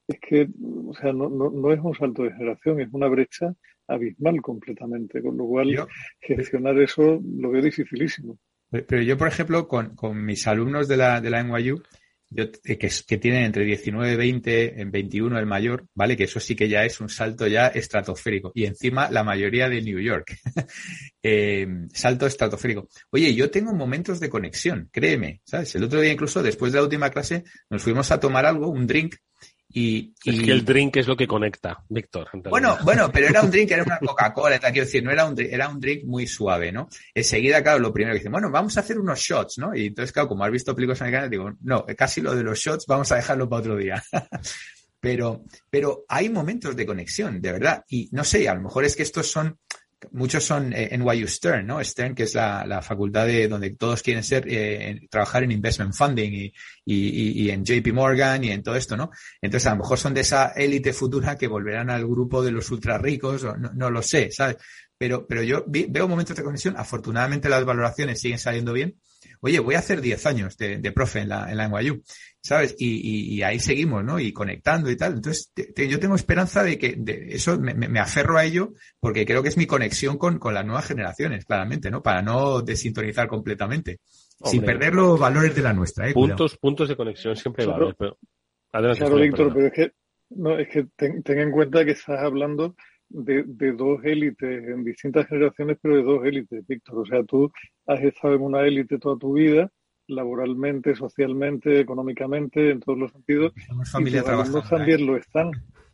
es 0.07 0.19
que, 0.19 0.47
o 0.87 0.93
sea, 0.93 1.13
no, 1.13 1.29
no, 1.29 1.49
no 1.49 1.71
es 1.71 1.79
un 1.79 1.95
salto 1.95 2.23
de 2.23 2.31
generación, 2.31 2.81
es 2.81 2.89
una 2.91 3.07
brecha 3.07 3.53
abismal 3.87 4.41
completamente, 4.41 5.21
con 5.21 5.37
lo 5.37 5.45
cual 5.45 5.87
gestionar 6.19 6.79
eso 6.79 7.21
lo 7.37 7.51
veo 7.51 7.61
dificilísimo. 7.61 8.37
Pero 8.69 9.01
yo, 9.01 9.17
por 9.17 9.27
ejemplo, 9.27 9.67
con, 9.67 9.95
con 9.95 10.23
mis 10.25 10.47
alumnos 10.47 10.87
de 10.87 10.97
la, 10.97 11.21
de 11.21 11.29
la 11.29 11.43
NYU, 11.43 11.81
yo, 12.29 12.43
eh, 12.63 12.77
que, 12.77 12.89
que, 13.07 13.17
tienen 13.17 13.43
entre 13.43 13.63
19 13.63 14.13
y 14.13 14.15
20, 14.17 14.81
en 14.81 14.91
21 14.91 15.39
el 15.39 15.45
mayor, 15.45 15.85
¿vale? 15.93 16.17
Que 16.17 16.23
eso 16.23 16.39
sí 16.39 16.55
que 16.55 16.67
ya 16.67 16.83
es 16.83 16.99
un 16.99 17.07
salto 17.07 17.47
ya 17.47 17.67
estratosférico. 17.67 18.51
Y 18.55 18.65
encima 18.65 19.09
la 19.09 19.23
mayoría 19.23 19.69
de 19.69 19.81
New 19.81 19.99
York. 19.99 20.35
eh, 21.23 21.67
salto 21.93 22.25
estratosférico. 22.25 22.89
Oye, 23.11 23.33
yo 23.35 23.49
tengo 23.51 23.73
momentos 23.73 24.19
de 24.19 24.29
conexión, 24.29 24.89
créeme, 24.91 25.41
¿sabes? 25.45 25.75
El 25.75 25.83
otro 25.83 26.01
día 26.01 26.11
incluso, 26.11 26.41
después 26.41 26.73
de 26.73 26.79
la 26.79 26.83
última 26.83 27.09
clase, 27.11 27.43
nos 27.69 27.83
fuimos 27.83 28.11
a 28.11 28.19
tomar 28.19 28.45
algo, 28.45 28.69
un 28.69 28.87
drink, 28.87 29.15
y, 29.77 30.13
Es 30.23 30.39
que 30.39 30.51
el 30.53 30.63
drink 30.63 30.95
es 30.95 31.05
lo 31.05 31.17
que 31.17 31.27
conecta, 31.27 31.83
Víctor. 31.89 32.29
Bueno, 32.49 32.77
bueno, 32.85 33.11
pero 33.11 33.27
era 33.27 33.41
un 33.41 33.51
drink, 33.51 33.71
era 33.71 33.83
una 33.83 33.99
Coca-Cola, 34.05 34.57
quiero 34.57 34.85
decir, 34.85 35.03
no 35.03 35.11
era 35.11 35.25
un 35.25 35.35
drink, 35.35 35.51
era 35.51 35.67
un 35.67 35.81
drink 35.81 36.05
muy 36.05 36.25
suave, 36.27 36.71
¿no? 36.71 36.87
Enseguida, 37.13 37.61
claro, 37.61 37.79
lo 37.79 37.91
primero 37.91 38.13
que 38.13 38.19
dicen, 38.19 38.31
bueno, 38.31 38.49
vamos 38.49 38.77
a 38.77 38.79
hacer 38.79 38.97
unos 38.97 39.19
shots, 39.19 39.57
¿no? 39.57 39.75
Y 39.75 39.87
entonces, 39.87 40.13
claro, 40.13 40.29
como 40.29 40.45
has 40.45 40.51
visto 40.51 40.73
películas 40.73 41.01
americanas, 41.01 41.29
digo, 41.29 41.51
no, 41.61 41.85
casi 41.97 42.21
lo 42.21 42.33
de 42.33 42.43
los 42.43 42.57
shots 42.57 42.85
vamos 42.87 43.11
a 43.11 43.17
dejarlo 43.17 43.49
para 43.49 43.59
otro 43.59 43.75
día. 43.75 44.01
pero, 45.01 45.43
pero 45.69 46.05
hay 46.07 46.29
momentos 46.29 46.73
de 46.73 46.85
conexión, 46.85 47.41
de 47.41 47.51
verdad. 47.51 47.83
Y 47.89 48.07
no 48.13 48.23
sé, 48.23 48.47
a 48.47 48.55
lo 48.55 48.61
mejor 48.61 48.85
es 48.85 48.95
que 48.95 49.03
estos 49.03 49.29
son 49.29 49.59
muchos 50.11 50.43
son 50.43 50.73
eh, 50.73 50.97
NYU 50.97 51.27
Stern, 51.27 51.67
¿no? 51.67 51.83
Stern, 51.83 52.15
que 52.15 52.23
es 52.23 52.33
la, 52.33 52.65
la 52.65 52.81
facultad 52.81 53.25
de 53.25 53.47
donde 53.47 53.71
todos 53.75 54.01
quieren 54.01 54.23
ser, 54.23 54.45
eh, 54.47 55.07
trabajar 55.09 55.43
en 55.43 55.51
investment 55.51 55.93
funding 55.93 56.31
y, 56.31 56.53
y, 56.85 57.43
y, 57.43 57.49
en 57.49 57.63
JP 57.63 57.93
Morgan 57.93 58.43
y 58.43 58.51
en 58.51 58.63
todo 58.63 58.75
esto, 58.75 58.95
¿no? 58.95 59.11
Entonces, 59.41 59.67
a 59.67 59.71
lo 59.71 59.77
mejor 59.77 59.97
son 59.97 60.13
de 60.13 60.21
esa 60.21 60.49
élite 60.49 60.93
futura 60.93 61.37
que 61.37 61.47
volverán 61.47 61.89
al 61.89 62.05
grupo 62.05 62.43
de 62.43 62.51
los 62.51 62.69
ultra 62.71 62.97
ricos, 62.97 63.43
o 63.43 63.55
no, 63.57 63.71
no 63.73 63.89
lo 63.89 64.01
sé, 64.01 64.31
¿sabes? 64.31 64.57
Pero, 64.97 65.27
pero 65.27 65.43
yo 65.43 65.63
veo 65.67 66.07
momentos 66.07 66.35
de 66.35 66.43
conexión. 66.43 66.75
Afortunadamente 66.77 67.49
las 67.49 67.65
valoraciones 67.65 68.19
siguen 68.21 68.39
saliendo 68.39 68.73
bien. 68.73 68.95
Oye, 69.41 69.59
voy 69.59 69.75
a 69.75 69.79
hacer 69.79 70.01
10 70.01 70.25
años 70.25 70.57
de, 70.57 70.77
de 70.77 70.91
profe 70.91 71.19
en 71.19 71.29
la, 71.29 71.51
en 71.51 71.57
la 71.57 71.67
NYU. 71.67 72.01
¿sabes? 72.45 72.75
Y, 72.77 73.35
y, 73.35 73.41
ahí 73.41 73.57
seguimos, 73.59 74.03
¿no? 74.03 74.19
Y 74.19 74.31
conectando 74.31 74.91
y 74.91 74.95
tal. 74.95 75.13
Entonces, 75.13 75.51
yo 75.75 75.99
tengo 75.99 76.13
esperanza 76.13 76.63
de 76.63 76.77
que 76.77 76.93
de 76.95 77.29
eso 77.31 77.59
me, 77.59 77.73
me, 77.73 77.99
aferro 77.99 78.37
a 78.37 78.45
ello 78.45 78.73
porque 78.99 79.25
creo 79.25 79.41
que 79.41 79.49
es 79.49 79.57
mi 79.57 79.65
conexión 79.65 80.19
con, 80.19 80.37
con 80.37 80.53
las 80.53 80.63
nuevas 80.63 80.85
generaciones, 80.85 81.43
claramente, 81.43 81.89
¿no? 81.89 82.03
Para 82.03 82.21
no 82.21 82.61
desintonizar 82.61 83.27
completamente. 83.27 83.97
sin 84.43 84.61
perder 84.61 84.93
los 84.93 85.19
valores 85.19 85.55
de 85.55 85.63
la 85.63 85.73
nuestra, 85.73 86.07
¿eh? 86.07 86.13
Puntos, 86.13 86.55
puntos 86.57 86.87
de 86.87 86.95
conexión 86.95 87.35
siempre 87.35 87.65
va 87.65 87.79
pero... 87.97 88.15
claro, 88.71 89.15
Víctor, 89.15 89.51
pero 89.51 89.65
es 89.65 89.73
que, 89.73 89.91
no, 90.29 90.59
es 90.59 90.67
que 90.69 90.85
ten, 90.95 91.23
ten, 91.23 91.39
en 91.39 91.51
cuenta 91.51 91.83
que 91.83 91.91
estás 91.91 92.19
hablando 92.19 92.75
de, 93.09 93.43
de 93.45 93.71
dos 93.73 94.03
élites 94.03 94.67
en 94.67 94.83
distintas 94.83 95.27
generaciones, 95.27 95.77
pero 95.81 95.95
de 95.95 96.03
dos 96.03 96.25
élites, 96.25 96.65
Víctor. 96.67 96.99
O 96.99 97.05
sea, 97.05 97.23
tú 97.23 97.51
has 97.87 98.01
estado 98.01 98.35
en 98.35 98.41
una 98.41 98.61
élite 98.61 98.99
toda 98.99 99.17
tu 99.17 99.33
vida 99.33 99.71
laboralmente, 100.07 100.95
socialmente, 100.95 101.79
económicamente, 101.79 102.71
en 102.71 102.79
todos 102.79 102.97
los 102.97 103.11
sentidos. 103.11 103.53
Somos 103.67 103.91
familia 103.91 104.21
y 104.21 104.69
también 104.69 105.05
lo 105.05 105.17
están, 105.17 105.51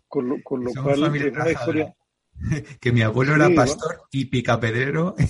con 0.07 0.29
lo, 0.29 0.41
con 0.43 0.63
lo 0.63 0.71
cual 0.73 1.15
es 1.15 1.33
una 1.33 1.51
historia. 1.51 1.93
Que 2.81 2.91
mi 2.91 3.01
abuelo 3.01 3.35
era 3.35 3.49
pastor 3.53 4.01
y 4.11 4.25
picapedrero. 4.25 5.15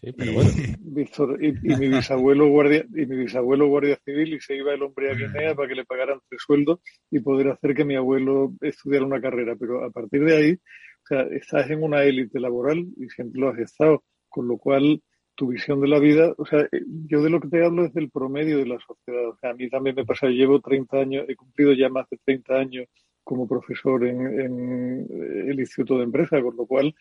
Sí, 0.00 0.12
pero 0.16 0.32
bueno. 0.34 0.50
Víctor, 0.80 1.38
y, 1.42 1.48
y, 1.48 1.76
mi 1.76 1.88
bisabuelo 1.88 2.46
guardia, 2.48 2.84
y 2.94 3.06
mi 3.06 3.16
bisabuelo 3.16 3.66
guardia 3.66 3.98
civil 4.04 4.34
y 4.34 4.40
se 4.40 4.54
iba 4.54 4.72
el 4.72 4.82
hombre 4.82 5.10
a 5.10 5.14
Guinea 5.14 5.54
para 5.56 5.66
que 5.66 5.74
le 5.74 5.84
pagaran 5.84 6.20
tres 6.28 6.40
sueldos 6.46 6.78
y 7.10 7.18
poder 7.18 7.48
hacer 7.48 7.74
que 7.74 7.84
mi 7.84 7.96
abuelo 7.96 8.52
estudiara 8.60 9.04
una 9.04 9.20
carrera. 9.20 9.56
Pero 9.58 9.84
a 9.84 9.90
partir 9.90 10.24
de 10.24 10.36
ahí, 10.36 10.58
o 11.06 11.08
sea, 11.08 11.22
estás 11.30 11.70
en 11.70 11.84
una 11.84 12.02
élite 12.02 12.40
laboral 12.40 12.84
y 12.96 13.08
siempre 13.08 13.40
lo 13.40 13.50
has 13.50 13.58
estado, 13.60 14.02
con 14.28 14.48
lo 14.48 14.58
cual 14.58 15.00
tu 15.36 15.48
visión 15.48 15.80
de 15.80 15.86
la 15.86 16.00
vida, 16.00 16.34
o 16.36 16.44
sea, 16.44 16.62
eh, 16.72 16.82
yo 17.06 17.22
de 17.22 17.30
lo 17.30 17.40
que 17.40 17.48
te 17.48 17.64
hablo 17.64 17.84
es 17.84 17.94
del 17.94 18.10
promedio 18.10 18.58
de 18.58 18.66
la 18.66 18.78
sociedad. 18.80 19.28
O 19.28 19.36
sea, 19.36 19.50
a 19.50 19.54
mí 19.54 19.68
también 19.68 19.94
me 19.94 20.04
pasa, 20.04 20.26
llevo 20.26 20.60
30 20.60 20.96
años, 20.96 21.26
he 21.28 21.36
cumplido 21.36 21.74
ya 21.74 21.88
más 21.88 22.08
de 22.10 22.18
30 22.24 22.54
años 22.54 22.88
como 23.22 23.46
profesor 23.46 24.04
en, 24.04 24.40
en 24.40 25.48
el 25.48 25.60
Instituto 25.60 25.98
de 25.98 26.04
Empresa, 26.04 26.42
con 26.42 26.56
lo 26.56 26.66
cual 26.66 26.92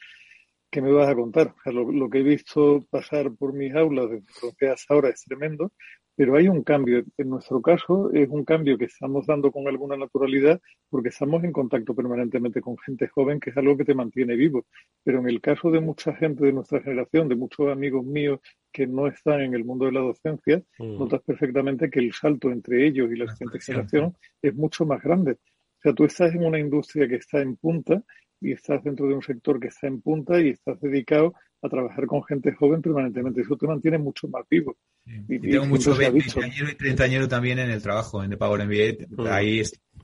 ¿qué 0.76 0.82
me 0.82 0.92
vas 0.92 1.08
a 1.08 1.16
contar? 1.16 1.56
O 1.58 1.62
sea, 1.64 1.72
lo, 1.72 2.10
que 2.10 2.20
he 2.20 2.24
visto 2.24 2.86
pasar 2.90 3.32
por 3.34 3.54
mis 3.54 3.74
aulas 3.74 4.10
desde 4.10 4.70
hasta 4.70 4.94
ahora 4.94 5.08
es 5.08 5.24
tremendo, 5.24 5.72
pero 6.18 6.36
hay 6.36 6.50
un 6.50 6.64
cambio. 6.64 7.02
En 7.18 7.30
nuestro 7.30 7.62
caso 7.62 8.12
es 8.12 8.28
un 8.28 8.44
cambio 8.44 8.78
que 8.78 8.84
estamos 8.84 9.26
dando 9.26 9.54
con 9.54 9.70
alguna 9.70 9.96
naturalidad 9.96 10.60
porque 10.90 11.10
estamos 11.10 11.46
en 11.46 11.54
contacto 11.54 11.96
permanentemente 11.96 12.60
con 12.60 12.78
gente 12.80 13.08
joven, 13.08 13.40
que 13.40 13.52
es 13.52 13.58
algo 13.58 13.78
que 13.78 13.86
te 13.86 13.96
mantiene 13.96 14.36
vivo. 14.36 14.66
Pero 15.02 15.20
en 15.20 15.30
el 15.30 15.40
caso 15.40 15.72
de 15.72 15.80
mucha 15.80 16.14
gente 16.14 16.44
de 16.44 16.52
nuestra 16.52 16.82
generación, 16.82 17.30
de 17.30 17.38
muchos 17.38 17.70
amigos 17.70 18.06
míos 18.06 18.42
que 18.74 18.86
no 18.86 19.08
están 19.08 19.40
en 19.40 19.54
el 19.54 19.64
mundo 19.64 19.86
de 19.86 19.94
la 19.94 20.02
docencia, 20.02 20.62
mm. 20.78 21.00
notas 21.00 21.22
perfectamente 21.22 21.90
que 21.90 22.02
el 22.02 22.12
salto 22.12 22.52
entre 22.52 22.86
ellos 22.86 23.10
y 23.14 23.16
la 23.16 23.34
siguiente 23.34 23.62
generación 23.62 24.14
es 24.42 24.54
mucho 24.54 24.86
más 24.86 25.02
grande. 25.02 25.32
O 25.32 25.82
sea, 25.82 25.94
tú 25.94 26.04
estás 26.04 26.36
en 26.36 26.46
una 26.46 26.60
industria 26.60 27.08
que 27.08 27.16
está 27.16 27.40
en 27.40 27.56
punta 27.56 28.04
y 28.42 28.52
estás 28.52 28.84
dentro 28.84 29.08
de 29.08 29.16
un 29.16 29.22
sector 29.22 29.60
que 29.60 29.68
está 29.68 29.88
en 29.88 30.02
punta 30.02 30.40
y 30.40 30.50
estás 30.50 30.80
dedicado 30.82 31.34
a 31.62 31.70
trabajar 31.70 32.06
con 32.06 32.24
gente 32.24 32.54
joven 32.54 32.82
permanentemente. 32.82 33.42
Eso 33.42 33.58
te 33.58 33.68
mantiene 33.68 33.98
mucho 33.98 34.28
más 34.28 34.46
vivo. 34.50 34.78
Y, 35.06 35.40
tengo 35.40 35.66
mucho 35.66 35.96
20 35.96 36.20
y 36.20 36.76
30 36.76 37.04
años 37.04 37.28
también 37.28 37.60
en 37.60 37.70
el 37.70 37.82
trabajo, 37.82 38.24
en 38.24 38.32
The 38.32 38.38
Power 38.38 38.66
MBA. 38.66 39.32
Ahí 39.32 39.62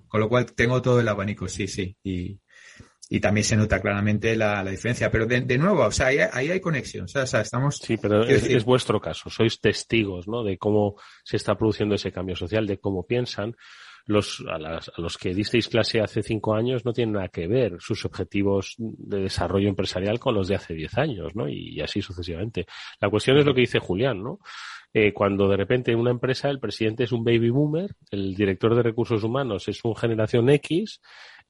con 0.07 0.19
lo 0.19 0.29
cual 0.29 0.45
tengo 0.53 0.81
todo 0.81 0.99
el 0.99 1.07
abanico, 1.07 1.47
sí, 1.47 1.67
sí. 1.67 1.95
Y, 2.03 2.39
y 3.13 3.19
también 3.19 3.43
se 3.43 3.57
nota 3.57 3.81
claramente 3.81 4.37
la, 4.37 4.63
la 4.63 4.71
diferencia. 4.71 5.11
Pero 5.11 5.25
de, 5.25 5.41
de, 5.41 5.57
nuevo, 5.57 5.83
o 5.83 5.91
sea, 5.91 6.07
ahí, 6.07 6.19
ahí 6.31 6.49
hay 6.49 6.61
conexión. 6.61 7.03
O 7.03 7.07
sea, 7.09 7.23
o 7.23 7.27
sea, 7.27 7.41
estamos. 7.41 7.75
Sí, 7.75 7.97
pero 7.97 8.23
es, 8.23 8.45
es, 8.45 8.63
vuestro 8.63 9.01
caso. 9.01 9.29
Sois 9.29 9.59
testigos, 9.59 10.29
¿no? 10.29 10.45
De 10.45 10.57
cómo 10.57 10.95
se 11.21 11.35
está 11.35 11.55
produciendo 11.55 11.93
ese 11.93 12.13
cambio 12.13 12.37
social, 12.37 12.65
de 12.65 12.79
cómo 12.79 13.05
piensan 13.05 13.53
los, 14.05 14.41
a, 14.49 14.57
las, 14.57 14.87
a, 14.87 15.01
los 15.01 15.17
que 15.17 15.33
disteis 15.33 15.67
clase 15.67 15.99
hace 15.99 16.23
cinco 16.23 16.55
años 16.55 16.85
no 16.85 16.93
tienen 16.93 17.15
nada 17.15 17.27
que 17.27 17.47
ver 17.47 17.75
sus 17.79 18.05
objetivos 18.05 18.75
de 18.77 19.23
desarrollo 19.23 19.67
empresarial 19.67 20.17
con 20.17 20.33
los 20.33 20.47
de 20.47 20.55
hace 20.55 20.73
diez 20.73 20.97
años, 20.97 21.35
¿no? 21.35 21.49
Y, 21.49 21.75
y 21.75 21.81
así 21.81 22.01
sucesivamente. 22.01 22.65
La 23.01 23.09
cuestión 23.09 23.37
es 23.37 23.45
lo 23.45 23.53
que 23.53 23.61
dice 23.61 23.79
Julián, 23.79 24.23
¿no? 24.23 24.39
Eh, 24.93 25.13
cuando 25.13 25.47
de 25.47 25.55
repente 25.55 25.91
en 25.91 25.99
una 25.99 26.11
empresa 26.11 26.49
el 26.49 26.59
presidente 26.59 27.05
es 27.05 27.13
un 27.13 27.23
baby 27.23 27.49
boomer, 27.49 27.95
el 28.09 28.35
director 28.35 28.75
de 28.75 28.83
recursos 28.83 29.23
humanos 29.23 29.69
es 29.69 29.83
un 29.85 29.95
generación 29.95 30.49
X, 30.49 30.99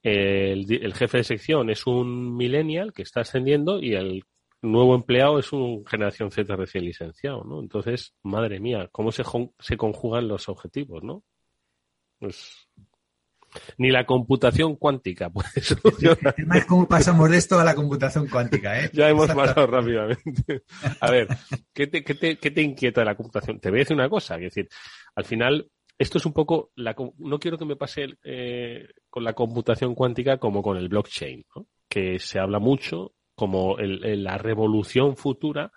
el, 0.04 0.72
el 0.72 0.94
jefe 0.94 1.20
de 1.20 1.24
sección 1.24 1.70
es 1.70 1.86
un 1.86 2.36
millennial 2.36 2.94
que 2.94 3.04
está 3.04 3.22
ascendiendo 3.22 3.80
y 3.80 3.94
el 3.96 4.24
nuevo 4.62 4.96
empleado 4.96 5.40
es 5.40 5.52
un 5.54 5.86
generación 5.86 6.32
Z 6.32 6.56
recién 6.56 6.86
licenciado, 6.86 7.44
¿no? 7.44 7.62
Entonces, 7.62 8.14
madre 8.24 8.60
mía, 8.60 8.90
cómo 8.92 9.12
se, 9.12 9.24
se 9.60 9.78
conjugan 9.78 10.28
los 10.28 10.50
objetivos, 10.50 11.04
¿no? 11.04 11.24
Pues 12.20 12.68
ni 13.78 13.92
la 13.92 14.06
computación 14.06 14.76
cuántica 14.76 15.30
puede 15.30 15.50
solucionar. 15.62 16.36
Es 16.56 16.66
cómo 16.66 16.88
pasamos 16.88 17.30
de 17.30 17.38
esto 17.38 17.60
a 17.60 17.64
la 17.64 17.76
computación 17.76 18.28
cuántica, 18.28 18.80
¿eh? 18.80 18.90
Ya 18.94 19.10
hemos 19.10 19.30
pasado 19.32 19.68
rápidamente. 19.68 20.64
A 21.00 21.12
ver, 21.12 21.28
¿qué 21.74 21.88
te, 21.88 22.04
qué, 22.04 22.16
te, 22.16 22.38
¿qué 22.38 22.52
te 22.52 22.62
inquieta 22.62 23.02
de 23.02 23.06
la 23.06 23.16
computación? 23.16 23.60
Te 23.60 23.70
voy 23.70 23.80
a 23.80 23.82
decir 23.82 23.96
una 23.96 24.10
cosa, 24.10 24.36
es 24.36 24.42
decir, 24.42 24.70
al 25.16 25.26
final, 25.26 25.70
esto 26.02 26.18
es 26.18 26.26
un 26.26 26.34
poco, 26.34 26.72
la, 26.76 26.96
no 27.20 27.40
quiero 27.40 27.60
que 27.60 27.66
me 27.66 27.76
pase 27.76 28.18
eh, 28.24 28.88
con 29.08 29.24
la 29.24 29.34
computación 29.34 29.94
cuántica 29.94 30.38
como 30.38 30.64
con 30.64 30.76
el 30.78 30.90
blockchain, 30.90 31.46
que 31.88 32.18
se 32.18 32.40
habla 32.40 32.58
mucho 32.58 33.14
como 33.36 33.78
la 33.78 34.38
revolución 34.40 35.16
futura 35.16 35.72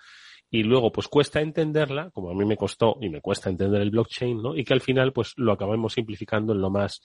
y 0.50 0.62
luego 0.62 0.92
pues 0.92 1.08
cuesta 1.08 1.42
entenderla, 1.42 2.10
como 2.10 2.30
a 2.30 2.34
mí 2.34 2.46
me 2.46 2.56
costó 2.56 2.96
y 3.02 3.10
me 3.10 3.20
cuesta 3.20 3.50
entender 3.50 3.82
el 3.82 3.90
blockchain, 3.90 4.40
¿no? 4.40 4.56
Y 4.56 4.64
que 4.64 4.72
al 4.72 4.80
final 4.80 5.12
pues 5.12 5.34
lo 5.36 5.52
acabamos 5.52 5.92
simplificando 5.92 6.54
en 6.54 6.62
lo 6.62 6.70
más 6.70 7.02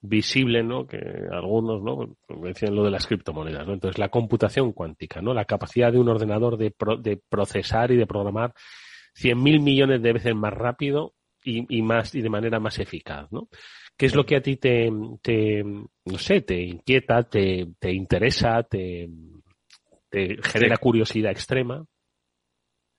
visible, 0.00 0.62
¿no? 0.62 0.86
Que 0.86 0.98
algunos, 1.32 1.82
¿no? 1.82 2.16
Decían 2.44 2.76
lo 2.76 2.84
de 2.84 2.92
las 2.92 3.08
criptomonedas, 3.08 3.66
¿no? 3.66 3.72
Entonces 3.74 3.98
la 3.98 4.08
computación 4.08 4.72
cuántica, 4.72 5.20
¿no? 5.20 5.34
La 5.34 5.46
capacidad 5.46 5.90
de 5.90 5.98
un 5.98 6.08
ordenador 6.08 6.56
de, 6.56 6.70
pro, 6.70 6.96
de 6.96 7.20
procesar 7.28 7.90
y 7.90 7.96
de 7.96 8.06
programar 8.06 8.52
100.000 9.20 9.60
millones 9.60 10.00
de 10.00 10.12
veces 10.12 10.34
más 10.36 10.52
rápido 10.52 11.14
y, 11.44 11.78
y, 11.78 11.82
más 11.82 12.14
y 12.14 12.22
de 12.22 12.30
manera 12.30 12.60
más 12.60 12.78
eficaz, 12.78 13.30
¿no? 13.32 13.48
¿Qué 13.96 14.06
es 14.06 14.14
lo 14.14 14.24
que 14.24 14.36
a 14.36 14.42
ti 14.42 14.56
te, 14.56 14.90
te 15.20 15.62
no 15.64 16.18
sé, 16.18 16.40
te 16.42 16.60
inquieta, 16.60 17.22
te, 17.24 17.68
te 17.78 17.92
interesa, 17.92 18.62
te, 18.62 19.08
te 20.08 20.38
genera 20.42 20.76
curiosidad 20.76 21.32
extrema? 21.32 21.84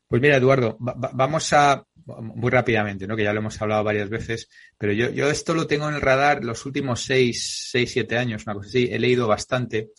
Pues 0.08 0.22
mira, 0.22 0.38
Eduardo, 0.38 0.78
va, 0.78 1.10
vamos 1.14 1.52
a 1.54 1.84
muy 2.06 2.52
rápidamente, 2.52 3.08
¿no? 3.08 3.16
Que 3.16 3.24
ya 3.24 3.34
lo 3.34 3.40
hemos 3.40 3.62
hablado 3.62 3.84
varias 3.84 4.10
veces, 4.10 4.50
pero 4.78 4.94
yo, 4.94 5.10
yo 5.10 5.30
esto 5.30 5.54
lo 5.54 5.68
tengo 5.68 5.88
en 5.90 5.96
el 5.96 6.02
radar 6.02 6.44
los 6.44 6.66
últimos 6.66 7.02
seis, 7.02 7.70
seis, 7.72 7.92
siete 7.92 8.18
años, 8.18 8.44
una 8.46 8.56
cosa 8.56 8.68
así. 8.70 8.90
He 8.92 9.00
leído 9.00 9.28
bastante, 9.28 9.92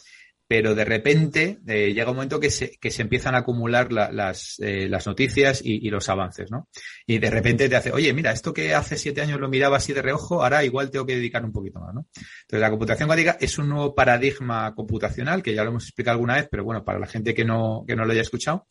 pero 0.46 0.74
de 0.74 0.84
repente 0.84 1.58
eh, 1.66 1.92
llega 1.94 2.10
un 2.10 2.16
momento 2.16 2.38
que 2.38 2.50
se, 2.50 2.76
que 2.78 2.90
se 2.90 3.02
empiezan 3.02 3.34
a 3.34 3.38
acumular 3.38 3.92
la, 3.92 4.12
las, 4.12 4.56
eh, 4.60 4.88
las 4.88 5.06
noticias 5.06 5.62
y, 5.64 5.86
y, 5.86 5.90
los 5.90 6.08
avances, 6.08 6.50
¿no? 6.50 6.68
Y 7.06 7.18
de 7.18 7.30
repente 7.30 7.68
te 7.68 7.76
hace, 7.76 7.92
oye, 7.92 8.12
mira, 8.12 8.32
esto 8.32 8.52
que 8.52 8.74
hace 8.74 8.96
siete 8.96 9.22
años 9.22 9.40
lo 9.40 9.48
miraba 9.48 9.78
así 9.78 9.92
de 9.92 10.02
reojo, 10.02 10.42
ahora 10.42 10.64
igual 10.64 10.90
tengo 10.90 11.06
que 11.06 11.16
dedicar 11.16 11.44
un 11.44 11.52
poquito 11.52 11.80
más, 11.80 11.94
¿no? 11.94 12.06
Entonces, 12.14 12.60
la 12.60 12.70
computación 12.70 13.08
cuántica 13.08 13.38
es 13.40 13.58
un 13.58 13.68
nuevo 13.68 13.94
paradigma 13.94 14.74
computacional, 14.74 15.42
que 15.42 15.54
ya 15.54 15.64
lo 15.64 15.70
hemos 15.70 15.84
explicado 15.84 16.16
alguna 16.16 16.34
vez, 16.34 16.48
pero 16.50 16.64
bueno, 16.64 16.84
para 16.84 16.98
la 16.98 17.06
gente 17.06 17.32
que 17.32 17.44
no, 17.44 17.84
que 17.86 17.96
no 17.96 18.04
lo 18.04 18.12
haya 18.12 18.22
escuchado, 18.22 18.66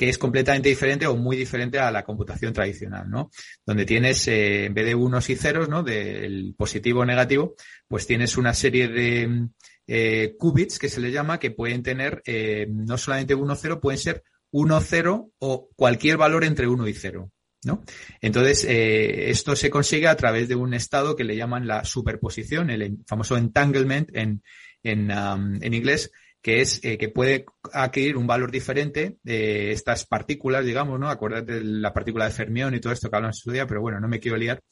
que 0.00 0.08
es 0.08 0.16
completamente 0.16 0.70
diferente 0.70 1.06
o 1.06 1.14
muy 1.14 1.36
diferente 1.36 1.78
a 1.78 1.90
la 1.90 2.04
computación 2.04 2.54
tradicional, 2.54 3.10
¿no? 3.10 3.30
Donde 3.66 3.84
tienes, 3.84 4.26
eh, 4.28 4.64
en 4.64 4.72
vez 4.72 4.86
de 4.86 4.94
unos 4.94 5.28
y 5.28 5.36
ceros, 5.36 5.68
¿no? 5.68 5.82
Del 5.82 6.54
positivo 6.56 7.00
o 7.00 7.04
negativo, 7.04 7.54
pues 7.86 8.06
tienes 8.06 8.38
una 8.38 8.54
serie 8.54 8.88
de 8.88 9.48
eh, 9.92 10.36
qubits, 10.38 10.78
que 10.78 10.88
se 10.88 11.00
le 11.00 11.10
llama, 11.10 11.40
que 11.40 11.50
pueden 11.50 11.82
tener 11.82 12.22
eh, 12.24 12.68
no 12.70 12.96
solamente 12.96 13.34
1, 13.34 13.56
0, 13.56 13.80
pueden 13.80 13.98
ser 13.98 14.22
1, 14.52 14.80
0 14.80 15.32
o 15.40 15.68
cualquier 15.74 16.16
valor 16.16 16.44
entre 16.44 16.68
1 16.68 16.86
y 16.86 16.94
0. 16.94 17.32
¿No? 17.64 17.82
Entonces, 18.20 18.64
eh, 18.64 19.30
esto 19.30 19.56
se 19.56 19.68
consigue 19.68 20.06
a 20.06 20.16
través 20.16 20.48
de 20.48 20.54
un 20.54 20.74
estado 20.74 21.16
que 21.16 21.24
le 21.24 21.36
llaman 21.36 21.66
la 21.66 21.84
superposición, 21.84 22.70
el 22.70 22.98
famoso 23.04 23.36
entanglement 23.36 24.08
en, 24.14 24.44
en, 24.84 25.10
en 25.10 25.74
inglés, 25.74 26.12
que 26.40 26.60
es 26.60 26.80
que 26.80 27.08
puede 27.12 27.44
adquirir 27.72 28.16
un 28.16 28.28
valor 28.28 28.50
diferente 28.52 29.18
de 29.24 29.72
estas 29.72 30.06
partículas, 30.06 30.64
digamos, 30.64 31.00
¿no? 31.00 31.10
Acuérdate 31.10 31.54
de 31.54 31.64
la 31.64 31.92
partícula 31.92 32.26
de 32.26 32.30
fermión 32.30 32.74
y 32.74 32.80
todo 32.80 32.92
esto 32.92 33.10
que 33.10 33.16
hablamos 33.16 33.38
en 33.38 33.42
su 33.42 33.50
día, 33.50 33.66
pero 33.66 33.82
bueno, 33.82 34.00
no 34.00 34.08
me 34.08 34.20
quiero 34.20 34.38
liar. 34.38 34.62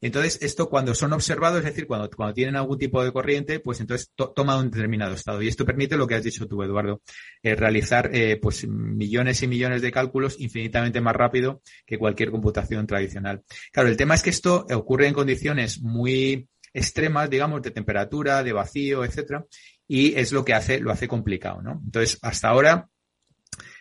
Entonces, 0.00 0.38
esto 0.42 0.68
cuando 0.68 0.94
son 0.94 1.12
observados, 1.12 1.58
es 1.58 1.64
decir, 1.64 1.86
cuando, 1.86 2.08
tienen 2.32 2.56
algún 2.56 2.78
tipo 2.78 3.02
de 3.02 3.12
corriente, 3.12 3.60
pues 3.60 3.80
entonces 3.80 4.10
to 4.14 4.30
toma 4.30 4.56
un 4.58 4.70
determinado 4.70 5.14
estado. 5.14 5.42
Y 5.42 5.48
esto 5.48 5.64
permite 5.64 5.96
lo 5.96 6.06
que 6.06 6.14
has 6.14 6.22
dicho 6.22 6.46
tú, 6.46 6.62
Eduardo, 6.62 7.02
eh, 7.42 7.54
realizar 7.54 8.10
eh, 8.14 8.38
pues 8.40 8.66
millones 8.66 9.42
y 9.42 9.48
millones 9.48 9.82
de 9.82 9.92
cálculos 9.92 10.36
infinitamente 10.38 11.00
más 11.00 11.16
rápido 11.16 11.62
que 11.86 11.98
cualquier 11.98 12.30
computación 12.30 12.86
tradicional. 12.86 13.42
Claro, 13.72 13.88
el 13.88 13.96
tema 13.96 14.14
es 14.14 14.22
que 14.22 14.30
esto 14.30 14.66
ocurre 14.70 15.08
en 15.08 15.14
condiciones 15.14 15.80
muy 15.80 16.48
extremas, 16.72 17.30
digamos, 17.30 17.62
de 17.62 17.70
temperatura, 17.70 18.42
de 18.42 18.52
vacío, 18.52 19.04
etcétera, 19.04 19.46
y 19.86 20.14
es 20.18 20.32
lo 20.32 20.44
que 20.44 20.54
hace, 20.54 20.80
lo 20.80 20.90
hace 20.90 21.08
complicado, 21.08 21.62
¿no? 21.62 21.80
Entonces, 21.84 22.18
hasta 22.22 22.48
ahora, 22.48 22.88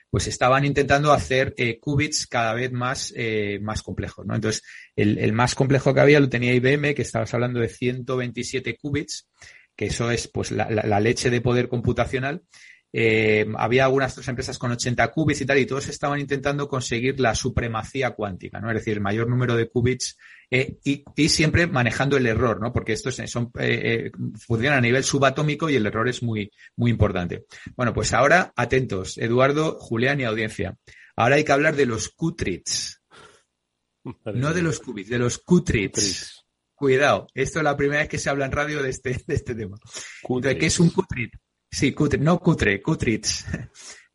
pues 0.09 0.27
estaban 0.27 0.65
intentando 0.65 1.11
hacer 1.11 1.53
eh, 1.57 1.79
qubits 1.79 2.27
cada 2.27 2.53
vez 2.53 2.71
más, 2.71 3.13
eh, 3.15 3.59
más 3.61 3.81
complejos, 3.81 4.25
¿no? 4.25 4.35
Entonces, 4.35 4.63
el, 4.95 5.17
el, 5.17 5.33
más 5.33 5.53
complejo 5.53 5.93
que 5.93 5.99
había 5.99 6.19
lo 6.19 6.29
tenía 6.29 6.53
IBM, 6.53 6.95
que 6.95 7.01
estabas 7.01 7.33
hablando 7.33 7.59
de 7.59 7.69
127 7.69 8.77
qubits, 8.77 9.27
que 9.75 9.87
eso 9.87 10.09
es 10.09 10.27
pues 10.27 10.51
la, 10.51 10.69
la, 10.69 10.83
la 10.83 10.99
leche 10.99 11.29
de 11.29 11.41
poder 11.41 11.67
computacional, 11.67 12.43
eh, 12.93 13.45
había 13.57 13.85
algunas 13.85 14.13
otras 14.13 14.27
empresas 14.27 14.57
con 14.57 14.71
80 14.71 15.11
qubits 15.11 15.41
y 15.41 15.45
tal, 15.45 15.57
y 15.59 15.65
todos 15.65 15.87
estaban 15.87 16.19
intentando 16.19 16.67
conseguir 16.67 17.19
la 17.19 17.35
supremacía 17.35 18.11
cuántica, 18.11 18.59
¿no? 18.59 18.69
Es 18.69 18.77
decir, 18.77 18.93
el 18.93 19.01
mayor 19.01 19.29
número 19.29 19.55
de 19.55 19.69
qubits 19.69 20.17
eh, 20.49 20.77
y, 20.85 21.03
y, 21.15 21.29
siempre 21.29 21.67
manejando 21.67 22.15
el 22.15 22.25
error, 22.25 22.61
¿no? 22.61 22.71
Porque 22.71 22.93
estos 22.93 23.15
son, 23.25 23.51
eh, 23.59 23.81
eh, 23.83 24.11
funcionan 24.39 24.77
a 24.77 24.81
nivel 24.81 25.03
subatómico 25.03 25.69
y 25.69 25.75
el 25.75 25.85
error 25.85 26.07
es 26.07 26.23
muy, 26.23 26.49
muy 26.77 26.89
importante. 26.89 27.45
Bueno, 27.75 27.93
pues 27.93 28.13
ahora, 28.13 28.53
atentos, 28.55 29.17
Eduardo, 29.17 29.77
Julián 29.79 30.21
y 30.21 30.23
audiencia. 30.23 30.77
Ahora 31.17 31.35
hay 31.35 31.43
que 31.43 31.51
hablar 31.51 31.75
de 31.75 31.85
los 31.85 32.09
Qtrits. 32.09 33.01
No 34.25 34.53
de 34.53 34.61
los 34.61 34.79
qubits, 34.79 35.09
de 35.09 35.19
los 35.19 35.39
Qtrits. 35.39 36.45
Cuidado, 36.73 37.27
esto 37.33 37.59
es 37.59 37.63
la 37.63 37.75
primera 37.75 38.01
vez 38.01 38.09
que 38.09 38.19
se 38.19 38.29
habla 38.29 38.45
en 38.45 38.51
radio 38.53 38.81
de 38.81 38.89
este, 38.89 39.21
de 39.27 39.35
este 39.35 39.53
tema. 39.53 39.77
Entonces, 40.23 40.55
¿Qué 40.55 40.67
es 40.67 40.79
un 40.79 40.91
Qtrit? 40.91 41.33
Sí, 41.69 41.93
cutre, 41.93 42.19
no 42.19 42.39
cutre, 42.39 42.81
Qtrits. 42.81 43.45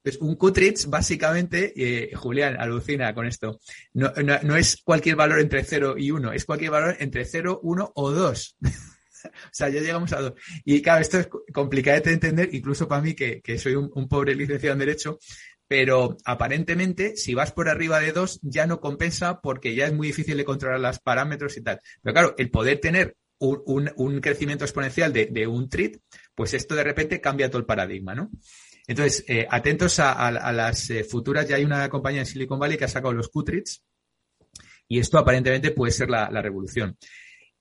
Pues 0.03 0.17
un 0.17 0.35
Qtrits, 0.35 0.91
básicamente, 0.91 1.73
eh, 1.77 2.13
Julián 2.17 2.57
alucina 2.59 3.15
con 3.15 3.25
esto, 3.25 3.61
no, 3.95 4.13
no, 4.25 4.37
no, 4.43 4.57
es 4.57 4.83
cualquier 4.83 5.15
valor 5.15 5.39
entre 5.39 5.63
0 5.63 5.95
y 5.97 6.11
1, 6.11 6.33
es 6.33 6.45
cualquier 6.45 6.73
valor 6.73 6.97
entre 6.99 7.25
0, 7.25 7.61
1 7.63 7.93
o 7.95 8.11
2. 8.11 8.57
o 8.63 9.29
sea, 9.53 9.69
ya 9.69 9.81
llegamos 9.81 10.13
a 10.13 10.21
2. 10.21 10.33
Y 10.65 10.83
claro, 10.83 11.03
esto 11.03 11.21
es 11.21 11.29
complicado 11.53 12.01
de 12.01 12.15
entender, 12.15 12.53
incluso 12.53 12.89
para 12.89 13.01
mí, 13.01 13.15
que, 13.15 13.41
que 13.43 13.61
soy 13.61 13.77
un, 13.77 13.93
un, 13.95 14.09
pobre 14.09 14.35
licenciado 14.35 14.73
en 14.73 14.81
Derecho, 14.81 15.21
pero 15.69 16.17
aparentemente 16.25 17.17
si 17.17 17.35
vas 17.35 17.53
por 17.53 17.69
arriba 17.69 18.01
de 18.01 18.11
2 18.13 18.41
ya 18.43 18.67
no 18.67 18.81
compensa 18.81 19.41
porque 19.41 19.77
ya 19.77 19.87
es 19.87 19.93
muy 19.93 20.09
difícil 20.09 20.37
de 20.37 20.45
controlar 20.45 20.81
los 20.81 20.99
parámetros 20.99 21.57
y 21.57 21.63
tal. 21.63 21.81
Pero 22.03 22.13
claro, 22.13 22.35
el 22.39 22.51
poder 22.51 22.81
tener 22.81 23.17
un, 23.43 24.21
crecimiento 24.21 24.65
exponencial 24.65 25.13
de, 25.13 25.47
un 25.47 25.69
trit, 25.69 25.99
pues 26.35 26.55
esto 26.55 26.75
de 26.75 26.85
repente 26.85 27.21
cambia 27.21 27.49
todo 27.49 27.59
el 27.59 27.67
paradigma, 27.67 28.15
¿no? 28.15 28.31
Entonces, 28.87 29.25
eh, 29.29 29.47
atentos 29.49 29.99
a, 29.99 30.31
las 30.53 30.91
eh, 30.91 31.05
futuras, 31.05 31.49
ya 31.49 31.57
hay 31.57 31.65
una 31.65 31.89
compañía 31.89 32.21
en 32.21 32.27
Silicon 32.27 32.59
Valley 32.59 32.77
que 32.77 32.85
ha 32.85 32.89
sacado 32.89 33.13
los 33.13 33.29
Q-trits 33.29 33.85
y 34.89 34.99
esto 34.99 35.19
aparentemente 35.19 35.71
puede 35.71 35.93
ser 35.93 36.11
la, 36.11 36.29
revolución. 36.43 36.97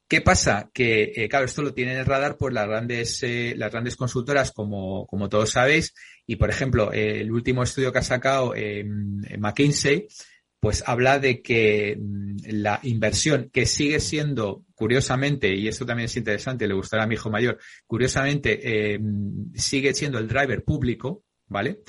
¿Qué 0.08 0.22
pasa? 0.22 0.70
Que, 0.74 1.14
eh, 1.16 1.30
claro, 1.30 1.46
esto 1.46 1.62
lo 1.62 1.74
tienen 1.74 1.94
en 1.94 2.00
el 2.02 2.06
radar 2.06 2.38
por 2.38 2.52
las 2.52 2.68
grandes, 2.68 3.24
las 3.56 3.72
grandes 3.72 3.96
consultoras, 3.96 4.52
como, 4.52 5.08
como 5.08 5.30
todos 5.30 5.52
sabéis, 5.52 5.94
y 6.28 6.36
por 6.36 6.50
ejemplo, 6.50 6.92
el 6.92 7.32
último 7.32 7.64
estudio 7.64 7.94
que 7.94 8.00
ha 8.00 8.04
sacado 8.04 8.54
McKinsey, 9.40 10.08
pues 10.62 10.84
habla 10.86 11.18
de 11.18 11.42
que 11.42 11.98
mm, 12.00 12.38
la 12.52 12.80
inversión 12.84 13.50
que 13.52 13.66
sigue 13.66 14.00
siendo, 14.00 14.64
curiosamente, 14.76 15.54
y 15.54 15.68
esto 15.68 15.88
también 15.88 16.06
es 16.06 16.16
interesante, 16.16 16.68
le 16.68 16.76
gustará 16.76 17.04
a 17.04 17.08
mi 17.08 17.16
hijo 17.16 17.32
mayor, 17.32 17.58
curiosamente, 17.88 18.94
eh, 18.94 19.00
mm, 19.00 19.56
sigue 19.56 19.94
siendo 19.96 20.20
el 20.20 20.28
driver 20.28 20.64
público, 20.64 21.24
¿vale? 21.48 21.80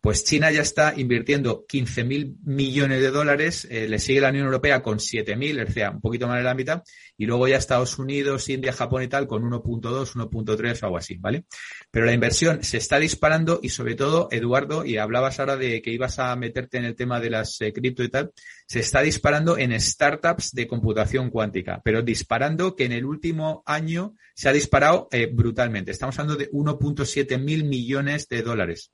Pues 0.00 0.24
China 0.24 0.50
ya 0.50 0.62
está 0.62 0.94
invirtiendo 0.96 1.66
15 1.68 2.04
mil 2.04 2.36
millones 2.42 3.02
de 3.02 3.10
dólares, 3.10 3.68
eh, 3.70 3.86
le 3.86 3.98
sigue 3.98 4.22
la 4.22 4.30
Unión 4.30 4.46
Europea 4.46 4.82
con 4.82 4.98
7 4.98 5.36
mil, 5.36 5.60
o 5.60 5.70
sea, 5.70 5.90
un 5.90 6.00
poquito 6.00 6.26
más 6.26 6.38
de 6.38 6.44
la 6.44 6.54
mitad, 6.54 6.82
y 7.18 7.26
luego 7.26 7.46
ya 7.46 7.58
Estados 7.58 7.98
Unidos, 7.98 8.48
India, 8.48 8.72
Japón 8.72 9.02
y 9.02 9.08
tal 9.08 9.26
con 9.26 9.42
1.2, 9.42 10.14
1.3 10.14 10.82
o 10.82 10.86
algo 10.86 10.96
así, 10.96 11.18
¿vale? 11.18 11.44
Pero 11.90 12.06
la 12.06 12.14
inversión 12.14 12.64
se 12.64 12.78
está 12.78 12.98
disparando 12.98 13.60
y 13.62 13.68
sobre 13.68 13.94
todo, 13.94 14.28
Eduardo, 14.30 14.86
y 14.86 14.96
hablabas 14.96 15.38
ahora 15.38 15.58
de 15.58 15.82
que 15.82 15.90
ibas 15.90 16.18
a 16.18 16.34
meterte 16.34 16.78
en 16.78 16.86
el 16.86 16.96
tema 16.96 17.20
de 17.20 17.28
las 17.28 17.60
eh, 17.60 17.70
cripto 17.70 18.02
y 18.02 18.08
tal, 18.08 18.32
se 18.66 18.80
está 18.80 19.02
disparando 19.02 19.58
en 19.58 19.78
startups 19.78 20.52
de 20.52 20.66
computación 20.66 21.28
cuántica, 21.28 21.82
pero 21.84 22.00
disparando 22.00 22.74
que 22.74 22.86
en 22.86 22.92
el 22.92 23.04
último 23.04 23.62
año 23.66 24.14
se 24.34 24.48
ha 24.48 24.52
disparado 24.54 25.08
eh, 25.10 25.28
brutalmente. 25.30 25.90
Estamos 25.90 26.18
hablando 26.18 26.42
de 26.42 26.50
1.7 26.50 27.38
mil 27.38 27.64
millones 27.64 28.28
de 28.28 28.40
dólares. 28.40 28.92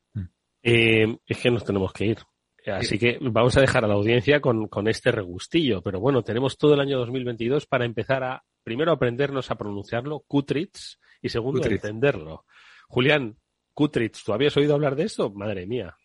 Eh, 0.68 1.16
es 1.24 1.38
que 1.38 1.50
nos 1.50 1.64
tenemos 1.64 1.92
que 1.92 2.06
ir. 2.06 2.18
Así 2.66 2.98
que 2.98 3.18
vamos 3.20 3.56
a 3.56 3.60
dejar 3.60 3.84
a 3.84 3.88
la 3.88 3.94
audiencia 3.94 4.40
con, 4.40 4.68
este 4.88 5.12
regustillo. 5.12 5.80
Pero 5.80 6.00
bueno, 6.00 6.22
tenemos 6.22 6.58
todo 6.58 6.74
el 6.74 6.80
año 6.80 6.98
2022 6.98 7.66
para 7.66 7.84
empezar 7.84 8.24
a, 8.24 8.42
primero, 8.64 8.90
aprendernos 8.90 9.50
a 9.52 9.54
pronunciarlo, 9.54 10.24
Kutritz, 10.26 10.98
y 11.22 11.28
segundo, 11.28 11.64
entenderlo. 11.64 12.44
Julián, 12.88 13.36
Kutritz, 13.72 14.24
¿tú 14.24 14.32
habías 14.32 14.56
oído 14.56 14.74
hablar 14.74 14.96
de 14.96 15.04
esto? 15.04 15.30
Madre 15.30 15.66
mía. 15.66 15.96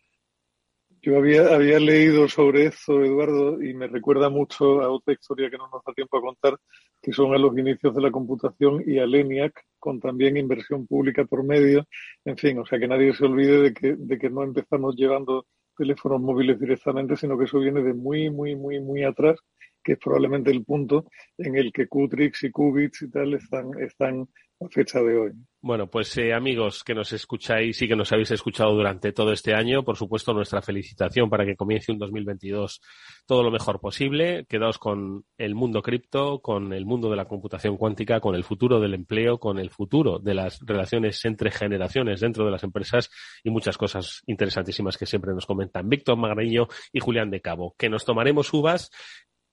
Yo 1.04 1.16
había, 1.18 1.52
había 1.52 1.80
leído 1.80 2.28
sobre 2.28 2.66
eso, 2.66 3.02
Eduardo, 3.02 3.60
y 3.60 3.74
me 3.74 3.88
recuerda 3.88 4.28
mucho 4.30 4.80
a 4.82 4.88
otra 4.88 5.12
historia 5.12 5.50
que 5.50 5.58
no 5.58 5.68
nos 5.68 5.82
da 5.84 5.92
tiempo 5.92 6.16
a 6.16 6.20
contar, 6.20 6.56
que 7.02 7.12
son 7.12 7.34
a 7.34 7.38
los 7.38 7.58
inicios 7.58 7.92
de 7.96 8.02
la 8.02 8.12
computación 8.12 8.84
y 8.86 9.00
a 9.00 9.06
LENIAC, 9.06 9.52
con 9.80 9.98
también 9.98 10.36
inversión 10.36 10.86
pública 10.86 11.24
por 11.24 11.42
medio. 11.42 11.84
En 12.24 12.36
fin, 12.36 12.56
o 12.60 12.64
sea, 12.64 12.78
que 12.78 12.86
nadie 12.86 13.12
se 13.14 13.24
olvide 13.24 13.62
de 13.62 13.74
que, 13.74 13.96
de 13.98 14.16
que 14.16 14.30
no 14.30 14.44
empezamos 14.44 14.94
llevando 14.94 15.46
teléfonos 15.76 16.20
móviles 16.20 16.60
directamente, 16.60 17.16
sino 17.16 17.36
que 17.36 17.46
eso 17.46 17.58
viene 17.58 17.82
de 17.82 17.94
muy, 17.94 18.30
muy, 18.30 18.54
muy, 18.54 18.78
muy 18.80 19.02
atrás, 19.02 19.40
que 19.82 19.92
es 19.92 19.98
probablemente 19.98 20.50
el 20.50 20.64
punto 20.64 21.06
en 21.38 21.56
el 21.56 21.72
que 21.72 21.88
Qtrix 21.88 22.44
y 22.44 22.50
Qubits 22.50 23.02
y 23.02 23.10
tal 23.10 23.34
están, 23.34 23.70
están 23.80 24.28
a 24.60 24.68
fecha 24.68 25.00
de 25.00 25.16
hoy. 25.16 25.32
Bueno, 25.64 25.88
pues 25.88 26.16
eh, 26.18 26.32
amigos 26.32 26.82
que 26.82 26.94
nos 26.94 27.12
escucháis 27.12 27.80
y 27.82 27.86
que 27.86 27.94
nos 27.94 28.10
habéis 28.10 28.32
escuchado 28.32 28.74
durante 28.74 29.12
todo 29.12 29.32
este 29.32 29.54
año, 29.54 29.84
por 29.84 29.96
supuesto 29.96 30.34
nuestra 30.34 30.60
felicitación 30.60 31.30
para 31.30 31.44
que 31.44 31.54
comience 31.54 31.92
un 31.92 31.98
2022 31.98 32.80
todo 33.26 33.44
lo 33.44 33.50
mejor 33.52 33.80
posible. 33.80 34.44
Quedaos 34.48 34.78
con 34.78 35.24
el 35.38 35.54
mundo 35.54 35.80
cripto, 35.80 36.40
con 36.40 36.72
el 36.72 36.84
mundo 36.84 37.10
de 37.10 37.16
la 37.16 37.26
computación 37.26 37.76
cuántica, 37.76 38.18
con 38.18 38.34
el 38.34 38.42
futuro 38.42 38.80
del 38.80 38.94
empleo, 38.94 39.38
con 39.38 39.60
el 39.60 39.70
futuro 39.70 40.18
de 40.18 40.34
las 40.34 40.58
relaciones 40.66 41.24
entre 41.24 41.52
generaciones 41.52 42.20
dentro 42.20 42.44
de 42.44 42.50
las 42.50 42.64
empresas 42.64 43.08
y 43.44 43.50
muchas 43.50 43.78
cosas 43.78 44.22
interesantísimas 44.26 44.98
que 44.98 45.06
siempre 45.06 45.32
nos 45.32 45.46
comentan 45.46 45.88
Víctor 45.88 46.16
Magariño 46.16 46.66
y 46.92 46.98
Julián 46.98 47.30
de 47.30 47.40
Cabo. 47.40 47.76
Que 47.78 47.88
nos 47.88 48.04
tomaremos 48.04 48.52
uvas 48.52 48.90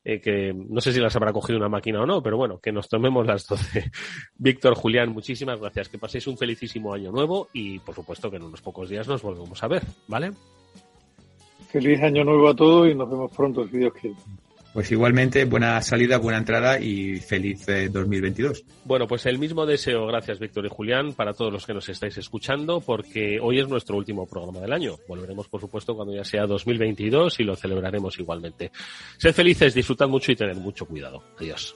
eh, 0.04 0.22
que 0.22 0.54
no 0.54 0.80
sé 0.82 0.94
si 0.94 1.00
las 1.00 1.16
habrá 1.16 1.34
cogido 1.34 1.58
una 1.58 1.70
máquina 1.70 2.02
o 2.02 2.06
no, 2.06 2.24
pero 2.24 2.38
bueno, 2.38 2.60
que 2.60 2.72
nos 2.72 2.88
tomemos 2.88 3.26
las 3.26 3.46
12. 3.46 3.92
Víctor, 4.36 4.76
Julián, 4.76 5.10
muchísimas 5.10 5.60
gracias. 5.60 5.90
Que 5.90 5.98
paséis 5.98 6.28
un 6.28 6.38
felicísimo 6.38 6.94
año 6.94 7.12
nuevo 7.12 7.50
y, 7.54 7.80
por 7.80 7.96
supuesto, 7.96 8.30
que 8.30 8.38
en 8.38 8.44
unos 8.44 8.62
pocos 8.62 8.90
días 8.90 9.08
nos 9.08 9.22
volvemos 9.22 9.62
a 9.64 9.68
ver, 9.68 9.84
¿vale? 10.08 10.32
Feliz 11.70 12.02
año 12.02 12.24
nuevo 12.24 12.50
a 12.50 12.56
todos 12.56 12.90
y 12.90 12.96
nos 12.96 13.10
vemos 13.10 13.32
pronto, 13.32 13.68
si 13.68 13.78
Dios 13.78 13.94
quiere. 13.94 14.16
Pues 14.74 14.92
igualmente, 14.92 15.46
buena 15.46 15.82
salida, 15.82 16.18
buena 16.18 16.38
entrada 16.38 16.80
y 16.80 17.18
feliz 17.18 17.66
2022. 17.92 18.60
Eh, 18.60 18.64
bueno, 18.86 19.08
pues 19.08 19.26
el 19.26 19.40
mismo 19.40 19.66
deseo, 19.66 20.06
gracias 20.06 20.40
Víctor 20.40 20.66
y 20.66 20.70
Julián, 20.70 21.14
para 21.14 21.34
todos 21.34 21.52
los 21.52 21.66
que 21.66 21.74
nos 21.74 21.90
estáis 21.90 22.18
escuchando, 22.18 22.80
porque 22.80 23.40
hoy 23.42 23.60
es 23.60 23.68
nuestro 23.68 23.98
último 23.98 24.28
programa 24.28 24.60
del 24.60 24.72
año. 24.72 24.96
Volveremos, 25.08 25.48
por 25.48 25.60
supuesto, 25.60 25.96
cuando 25.96 26.14
ya 26.14 26.24
sea 26.24 26.46
2022 26.46 27.40
y 27.40 27.44
lo 27.44 27.56
celebraremos 27.56 28.20
igualmente. 28.20 28.72
Sed 29.18 29.34
felices, 29.34 29.74
disfrutad 29.74 30.08
mucho 30.08 30.32
y 30.32 30.36
tened 30.36 30.58
mucho 30.58 30.86
cuidado. 30.86 31.24
Adiós. 31.40 31.76